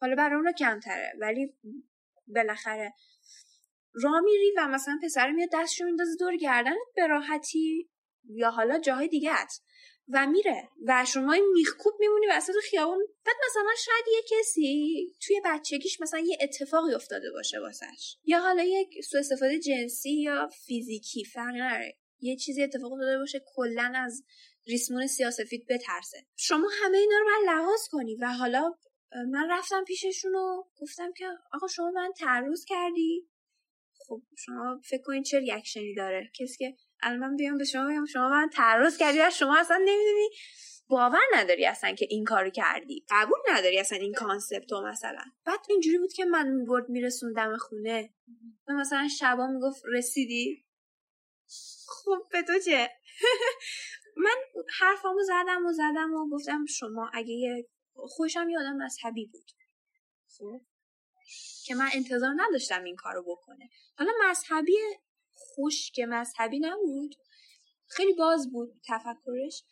[0.01, 1.53] حالا برای اون رو کمتره ولی
[2.27, 2.93] بالاخره
[3.93, 7.89] را میری و مثلا پسر میاد دستشو میندازه دور گردنت به راحتی
[8.29, 9.31] یا حالا جاهای دیگه
[10.09, 10.69] و میره.
[10.87, 16.37] و شما میخکوب میمونی وسط خیابون بعد مثلا شاید یه کسی توی بچگیش مثلا یه
[16.41, 18.17] اتفاقی افتاده باشه واسش.
[18.23, 23.43] یا حالا یک سوء استفاده جنسی یا فیزیکی فرق نره یه چیزی اتفاق افتاده باشه
[23.55, 24.23] کلا از
[24.67, 26.25] ریسمون سیاسفید بترسه.
[26.35, 28.73] شما همه اینا رو باید لحاظ کنی و حالا
[29.31, 33.29] من رفتم پیششون و گفتم که آقا شما من تعرض کردی؟
[34.07, 37.85] خب شما فکر کنید چه reaction ی داره؟ کسی که الان من بیام به شما
[37.85, 40.29] بگم شما من تعرض کردی و شما اصلا نمی‌دونی
[40.87, 43.05] باور نداری اصلا که این کارو کردی.
[43.09, 45.23] قبول نداری اصلا این concept و مثلا.
[45.45, 48.13] بعد اینجوری بود که من می‌برد میرسوندم خونه.
[48.67, 50.65] و مثلا شبا می‌گفت رسیدی؟
[51.87, 52.89] خب به تو چه؟
[54.25, 59.51] من حرفامو زدم و زدم و گفتم شما اگه یه خوشم یادم مذهبی بود.
[60.37, 60.61] خب؟
[61.65, 63.69] که من انتظار نداشتم این کارو بکنه.
[63.97, 64.77] حالا مذهبی
[65.31, 67.15] خوش که مذهبی نبود
[67.87, 69.63] خیلی باز بود تفکرش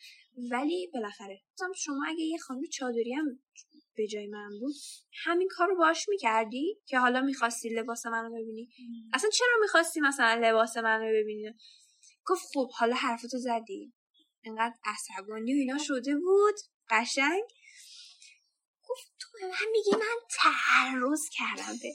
[0.50, 1.42] ولی بالاخره.
[1.76, 3.38] شما اگه یه خانم چادری هم
[3.98, 4.74] به جای من بود.
[5.24, 8.68] همین کار رو باش می‌کردی که حالا می‌خواستی لباس من رو ببینی
[9.12, 11.54] اصلا چرا می‌خواستی مثلا لباس من رو ببینی؟
[12.26, 13.92] گفت خب حالا حرفتو زدی.
[14.44, 16.54] انقدر عصبانی و اینا شده بود.
[16.90, 17.42] قشنگ.
[18.88, 21.94] گفت تو من میگی من تعرض کردم به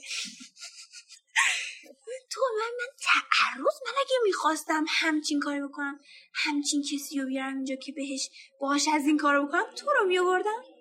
[2.32, 6.00] تو من من تعرض؟ من اگه می‌خواستم همچین کاری بکنم
[6.34, 8.30] همچین کسی رو بیارم اینجا که بهش
[8.60, 10.73] باش از این کارو بکنم تو رو میآوردم؟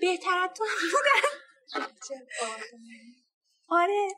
[0.00, 1.28] بهتر تو بودن
[3.68, 4.08] آره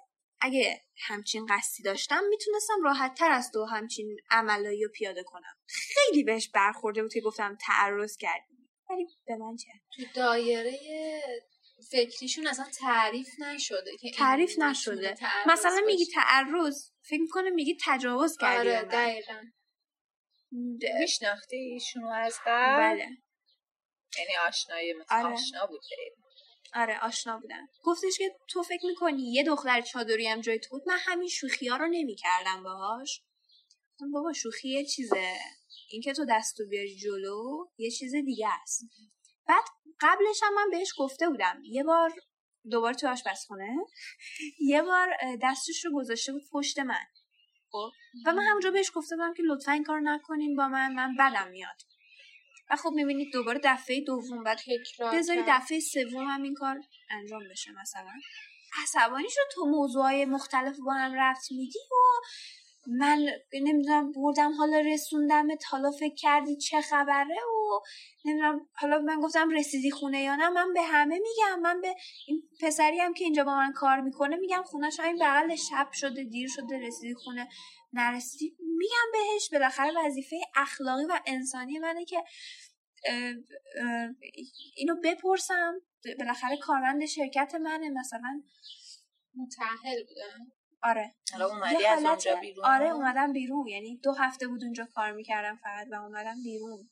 [0.40, 5.56] اگه همچین قصدی داشتم می‌تونستم راحت تر از تو همچین عملایی رو پیاده کنم.
[5.66, 8.68] خیلی بهش برخورده بود که گفتم تعرض کردی.
[8.90, 10.78] ولی به من چه؟ تو دایره
[11.90, 15.14] فکریشون اصلا تعریف نشده که تعریف نشده.
[15.46, 19.42] مثلا میگی تعرض فکر می‌کنه میگی تجاوز کردی آره دقیقا.
[21.00, 23.08] میشناختی ایشونو از قبل؟ بله.
[24.18, 25.34] یعنی آشنایی مثل آره.
[25.34, 25.80] آشنا بود
[26.74, 27.66] آره آشنا بودن.
[27.84, 31.68] گفتش که تو فکر می‌کنی یه دختر چادری هم جای تو بود؟ من همین شوخی
[31.68, 33.22] ها رو نمی‌کردم باهاش.
[34.12, 35.34] بابا شوخی یه چیزه.
[35.90, 38.84] اینکه تو دستو بیاری جلو یه چیز دیگه است.
[39.48, 39.64] بعد
[40.00, 41.62] قبلش هم من بهش گفته بودم.
[41.64, 42.12] یه بار
[42.70, 43.76] دوباره تو آشپزخونه؟
[44.72, 47.06] یه بار دستش رو گذاشته بود پشت من.
[47.70, 47.90] خب؟
[48.26, 51.50] و من همونجا بهش گفته بودم که لطفا این کار نکنین با من من بدم
[51.50, 51.76] میاد.
[52.70, 55.44] و خب می‌بینید دوباره دفعه دوم بعد تکرار بذاری.
[55.48, 58.12] دفعه سوم هم این کار انجام بشه مثلا
[58.82, 61.94] عصبانی شد تو موضوعهای مختلف با هم رفت میدی و
[62.90, 67.80] من نمی‌دونم بردم حالا رسوندمت حالا فکر کردی چه خبره و
[68.24, 71.94] نمی‌دونم حالا من گفتم رسیدی خونه یا نه من به همه میگم من به
[72.26, 76.24] این پسری هم که اینجا با من کار می‌کنه میگم خونهش همین بغل شب شده
[76.24, 77.48] دیر شده رسیدی خونه
[77.92, 82.24] نرسیدی میگم بهش بالاخره وظیفه اخلاقی و انسانی منه که
[84.76, 85.74] اینو بپرسم.
[86.18, 88.42] بالاخره کارمند شرکت منه مثلا
[89.34, 91.14] متأهل بودن آره.
[91.32, 93.66] حالا اومدی از اونجا بیرون؟ آره اومدم بیرون.
[93.66, 96.90] یعنی دو هفته بود اونجا کار می‌کردم فقط و اومدم بیرون.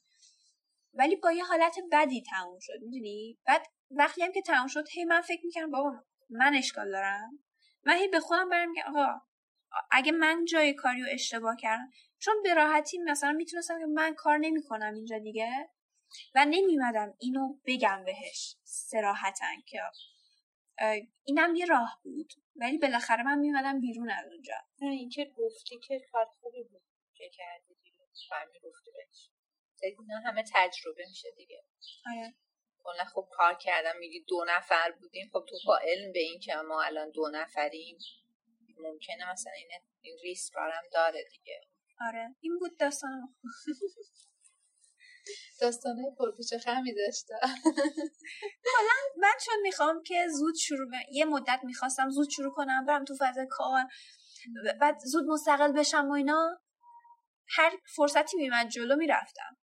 [0.95, 5.05] ولی با یه حالت بدی تموم شد می‌دونی؟ بعد وقتی هم که تموم شد هی
[5.05, 7.45] من فکر می‌کردم بابا من اشکال دارم.
[7.85, 9.21] من هی به خودم برم میگم آقا
[9.91, 14.39] اگه من جای کاری رو اشتباه کردم چون به راحتی مثلا می‌تونستم که من کار
[14.39, 15.69] نمی‌کنم اینجا دیگه
[16.35, 19.81] و نمیمدم اینو بگم بهش سراحتا که
[21.25, 22.33] اینم یه راه بود.
[22.57, 24.55] ولی بالاخره من میمدم بیرون از اونجا.
[24.81, 26.83] نه اینکه گفتی که کار خوبی بود
[27.15, 27.97] که کردی دیگه.
[28.65, 29.31] گفتی بهش.
[29.83, 31.65] اینا همه تجربه میشه دیگه.
[32.07, 32.35] آره.
[32.79, 35.31] کلا خب کار کردم میگی دو نفر بودیم.
[35.33, 37.99] خب تو با علم به این که ما الان دو نفریم.
[38.79, 39.71] ممکنه مثلا این
[40.01, 41.61] این ریسک هم داره دیگه.
[42.01, 43.35] آره این بود داستان
[45.61, 47.35] داستانه پرپیچ خمی داشته
[49.23, 53.47] من چون می‌خوام که زود شروع یه مدت می‌خواستم زود شروع کنم برم تو فضای
[53.51, 53.83] کار
[54.81, 56.61] بعد زود مستقل بشم و اینا
[57.49, 59.57] هر فرصتی میمد جلو می‌رفتم.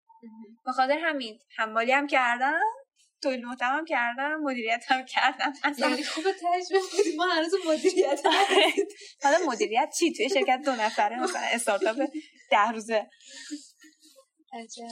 [0.65, 2.61] به خاطر همین حمالی هم کردم.
[3.23, 5.53] تولید هم کردم مدیریت هم کردم.
[5.63, 8.21] اصلا یعنی خوب تجربه بودی ما هنوز مدیریت
[9.23, 11.97] حالا مدیریت چی؟ توی شرکت دو نفره مثلا استارتاپ
[12.51, 13.09] ده روزه.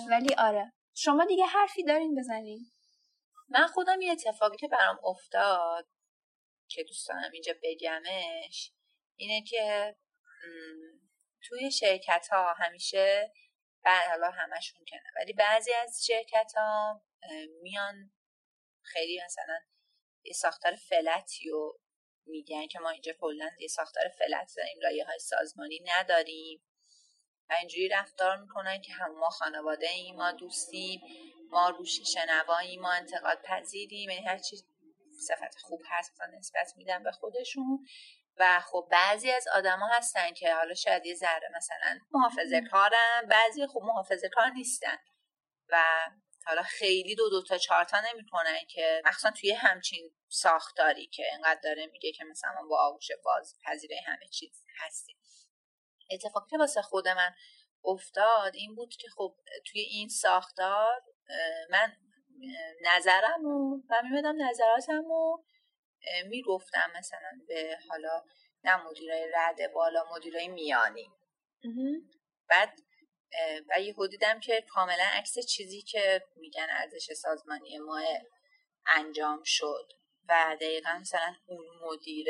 [0.10, 0.74] ولی آره.
[0.94, 2.60] شما دیگه حرفی دارین بزنین.
[3.50, 5.88] من خودم یه اتفاقی که برام افتاد
[6.68, 8.72] که دوست دارم اینجا بگمش
[9.16, 9.96] اینه که
[11.44, 13.32] توی شرکت ها همیشه
[13.84, 17.02] بعد حالا همشون کنه ولی بعضی از شرکت ها
[17.62, 18.12] میان
[18.84, 19.60] خیلی مثلا
[20.24, 21.80] یه ساختار فلتی رو
[22.26, 26.62] میگن که ما اینجا کلا یه ساختار فلت داریم لایه های سازمانی نداریم.
[27.50, 31.02] و اینجوری رفتار می‌کنن که هم ما خانواده ایم ما دوستیم
[31.50, 34.58] ما روش شنواییم ما انتقاد پذیریم یعنی هر چی
[35.28, 37.86] صفت خوب هست مثلا نسبت میدن به خودشون.
[38.38, 43.68] و خب بعضی از آدما هستن که حالا شاید یه ذره مثلا محافظه کارن بعضی
[43.68, 44.98] خب محافظه کار نیستن.
[45.70, 45.84] و
[46.46, 51.60] حالا خیلی دو دو تا چهار تا نمی‌کنن که مخصوصا توی همچین ساختاری که انقدر
[51.64, 55.18] داره میگه که مثلا با آغوش باز پذیره همه چیز هستیم.
[56.12, 57.34] اتفاقی که واسه خود من
[57.84, 59.36] افتاد این بود که خب
[59.66, 61.04] توی این ساختار
[61.70, 61.94] من
[62.82, 65.38] نظرم و میمدم نظراتم و
[66.26, 68.24] می‌گفتم مثلا به حالا
[68.64, 71.12] نه مدیرای رده بالا مدیرای میانی.
[72.50, 72.80] بعد
[73.70, 78.02] و یهو دیدم که کاملا عکس چیزی که میگن ارزش سازمانی ما
[78.86, 80.02] انجام شد.
[80.30, 82.28] و دقیقا مثلا اون مدیر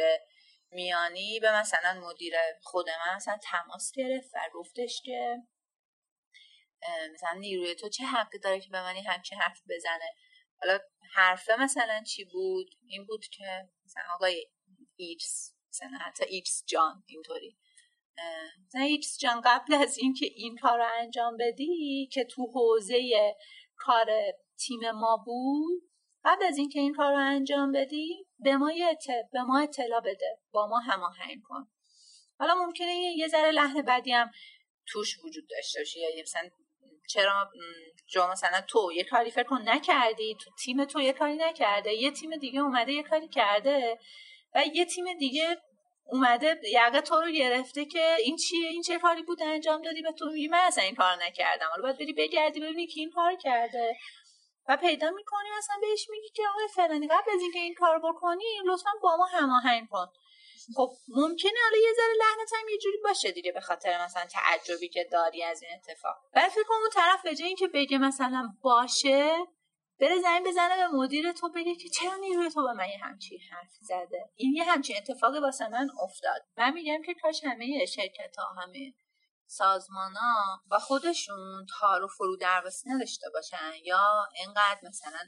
[0.72, 5.38] میانی به مثلا مدیر خود من مثلا تماس گرفت و گفتش که
[7.14, 10.16] مثلا نیروی تو چه حقی داره که به من همچین حرف بزنه؟
[10.62, 10.80] حالا
[11.14, 14.48] حرفه مثلا چی بود؟ این بود که مثلا آقای
[14.96, 17.58] ایکس مثلا حتی ایکس جان اینطوری.
[18.76, 23.36] ایکس جان قبل از اینکه این کار رو انجام بدی که تو حوزه
[23.76, 24.08] کار
[24.58, 25.92] تیم ما بود
[26.26, 28.72] قبل از اینکه این کار رو انجام بدی به ما
[29.34, 30.40] به ما اطلاع بده.
[30.52, 31.72] با ما هماهنگ کن.
[32.40, 34.32] حالا ممکنه یه ذره لحن بدی هم
[34.88, 36.00] توش وجود داشته باشه.
[36.00, 36.50] یعنی مثلا
[37.10, 37.52] چرا
[38.08, 42.12] شما مثلا تو یه کاری فکر کن نکردی تو تیم تو یه کاری نکرده یه
[42.12, 44.00] تیم دیگه اومده یه کاری کرده
[44.56, 45.58] و یه تیم دیگه
[46.06, 50.12] اومده یقه تو رو گرفته که این چیه؟ این چه کاری بود انجام دادی؟ و
[50.12, 51.68] تو میگی من اصلا این کار نکردم.
[51.70, 53.98] حالا باید بری بگردی ببینی که این کار کرده.
[54.68, 58.44] و پیدا می‌کنی اصلا بهش میگی که آقای فلانی قبل از اینکه این کار بکنی
[58.66, 60.08] لطفا با ما هماهنگ کن.
[60.76, 64.90] خب ممکنه حالا یه ذره لحنت هم یه جوری باشه دیگه به خاطر مثلا تعجبی
[64.90, 66.16] که داری از این اتفاق.
[66.34, 69.38] بعد فکر کنم اون طرف به اینکه بگه مثلا باشه
[70.02, 73.40] بره زمین بزنه به مدیر تو بگه که چرا نیروی تو به من یه همچین
[73.52, 76.42] حرف زده؟ این یه همچین اتفاقی واسه من افتاد.
[76.58, 78.94] من میگم که کاش همه شرکت ها همه
[79.48, 85.20] سازمان ها با خودشون تار و فرو درواسی نداشته باشن یا انقدر مثلا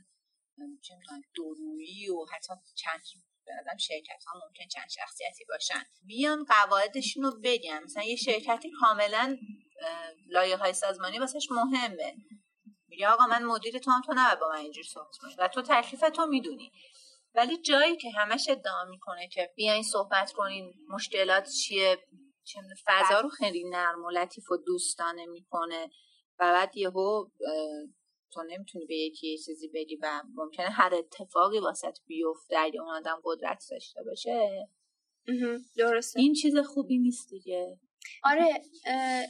[1.36, 3.02] درویی و حتی چند
[3.46, 5.84] به شرکت ها ممکن چند شخصیتی باشن.
[6.06, 7.84] بیان قواعدشون رو بگن.
[7.84, 9.38] مثلا یه شرکتی کاملا
[10.28, 12.16] لایه های سازمانی واسش مهمه.
[12.94, 15.36] میگه آقا من مدیر تو هم تو نباید با من اینجور صحبت کنی.
[15.40, 16.72] و تو تکلیف تو می‌دونی.
[17.36, 21.98] ولی جایی که همش ادعا می‌کنه که بیاین صحبت کنین مشکلات چیه؟
[22.86, 25.90] فضا رو خیلی نرم و لطیف و دوستانه می‌کنه.
[26.40, 27.26] و بعد یهو
[28.34, 32.90] تو نمی‌تونی به یکی یه چیزی بگی و ممکنه هر اتفاقی واسط بیفته اگه اون
[32.90, 34.68] آدم قدرت داشته باشه.
[35.78, 36.20] درسته.
[36.20, 37.80] این چیز خوبی نیست دیگه.
[38.24, 38.62] آره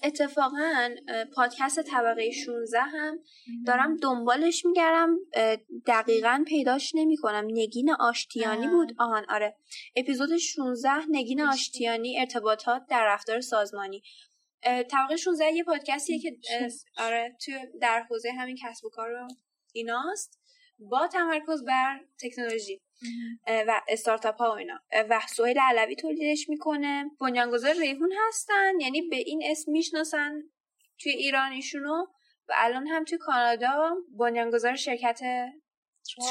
[0.04, 0.90] اتفاقا
[1.36, 3.20] پادکست طبقه 16 هم
[3.66, 5.18] دارم دنبالش میگردم
[5.88, 7.46] دقیقا پیداش نمی‌کنم.
[7.52, 8.96] نگین آشتیانی بود.
[9.00, 9.56] آهان آره.
[9.96, 14.04] اپیزود 16 نگین آشتیانی ارتباطات در رفتار سازمانی.
[14.64, 16.38] طبقه 16 یه پادکستیه که
[16.98, 17.52] آره تو
[17.82, 19.28] در حوزه همین کسب و کار رو
[19.74, 20.40] ایناست.
[20.80, 22.82] با تمرکز بر تکنولوژی.
[23.48, 24.80] و استارتاپ ها و اینا.
[25.10, 27.12] و سهیل علوی تولیدش می‌کنه.
[27.22, 28.80] بنیانگذار ریحون هستن.
[28.80, 30.42] یعنی به این اسم می‌شناسن
[31.00, 32.06] توی ایران ایشونو.
[32.48, 35.20] و الان هم توی کانادا بنیانگذار شرکت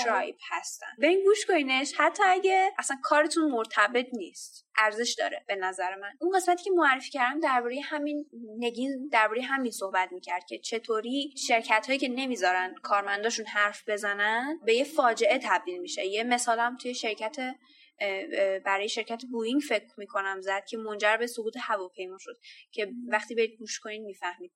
[0.05, 0.87] ترایب هستن.
[0.99, 6.13] به این گوش کنینش حتی اگه اصلا کارتون مرتبط نیست ارزش داره به نظر من.
[6.21, 8.27] اون قسمتی که معرفی کردم درباره همین
[8.59, 14.75] نگین درباره همین صحبت می‌کرد که چطوری شرکت هایی که نمی‌ذارن کارمنداشون حرف بزنن به
[14.75, 16.07] یه فاجعه تبدیل میشه.
[16.07, 17.37] یه مثالم توی شرکت
[18.65, 22.39] برای شرکت بوینگ فکر می‌کنم زد که منجر به سقوط هواپیما شد.
[22.73, 24.53] که وقتی برید گوش کنین می‌فهمید.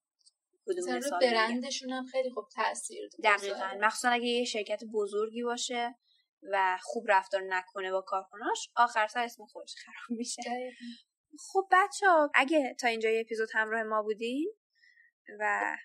[0.66, 3.78] کدوم برندشون هم خیلی خوب تاثیر دقیقا.
[3.80, 5.94] مخصوصا اگه یه شرکت بزرگی باشه
[6.42, 10.42] و خوب رفتار نکنه با کارکناش آخر سر اسم خودش خراب میشه.
[11.52, 14.52] خب بچه ها اگه تا اینجا اپیزود همراه ما بودین
[15.40, 15.76] و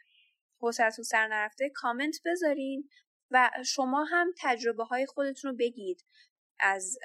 [0.62, 2.90] حوصلتون سر نرفته کامنت بذارین
[3.32, 6.06] و شما هم تجربه های خودتون رو بگید
[6.60, 6.98] از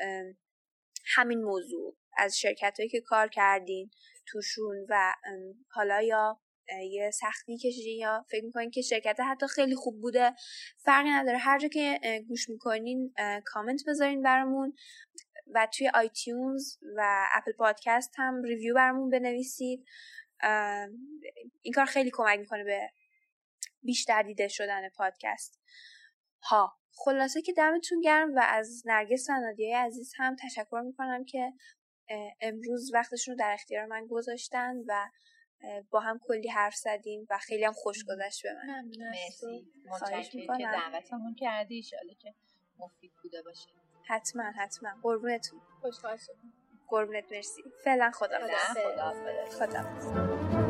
[1.14, 3.90] همین موضوع از شرکت هایی که کار کردین
[4.26, 5.14] توشون و
[5.70, 6.40] حالا یا
[6.90, 10.32] یه سختی کشیدین یا فکر می‌کنین که شرکت حتی خیلی خوب بوده
[10.78, 11.38] فرقی نداره.
[11.38, 13.14] هر جا که گوش می‌کنین
[13.44, 14.72] کامنت بذارین برامون
[15.54, 19.84] و توی iTunes و Apple Podcast هم review برامون بنویسید.
[21.62, 22.90] این کار خیلی کمک می‌کنه به
[23.82, 25.60] بیشتر دیده شدن پادکست.
[26.42, 31.52] ها خلاصه که دمتون گرم و از نرگس سنادیای عزیز هم تشکر می‌کنم که
[32.40, 35.08] امروز وقتشون رو در اختیار من گذاشتن و
[35.90, 38.84] با هم کلی حرف زدیم و خیلی هم خوش گذشت به من.
[38.98, 39.66] مرسی.
[39.86, 41.74] متشکرم که دعوتمون کردی.
[41.74, 42.34] ایشالا که
[42.78, 43.68] مفید بوده باشه.
[44.06, 44.90] حتما حتما.
[45.02, 45.60] قربونتون.
[45.80, 46.18] خوشحال
[46.88, 47.62] قربونت مرسی.
[47.84, 50.65] فعلا خدا خدا خدا, خدا.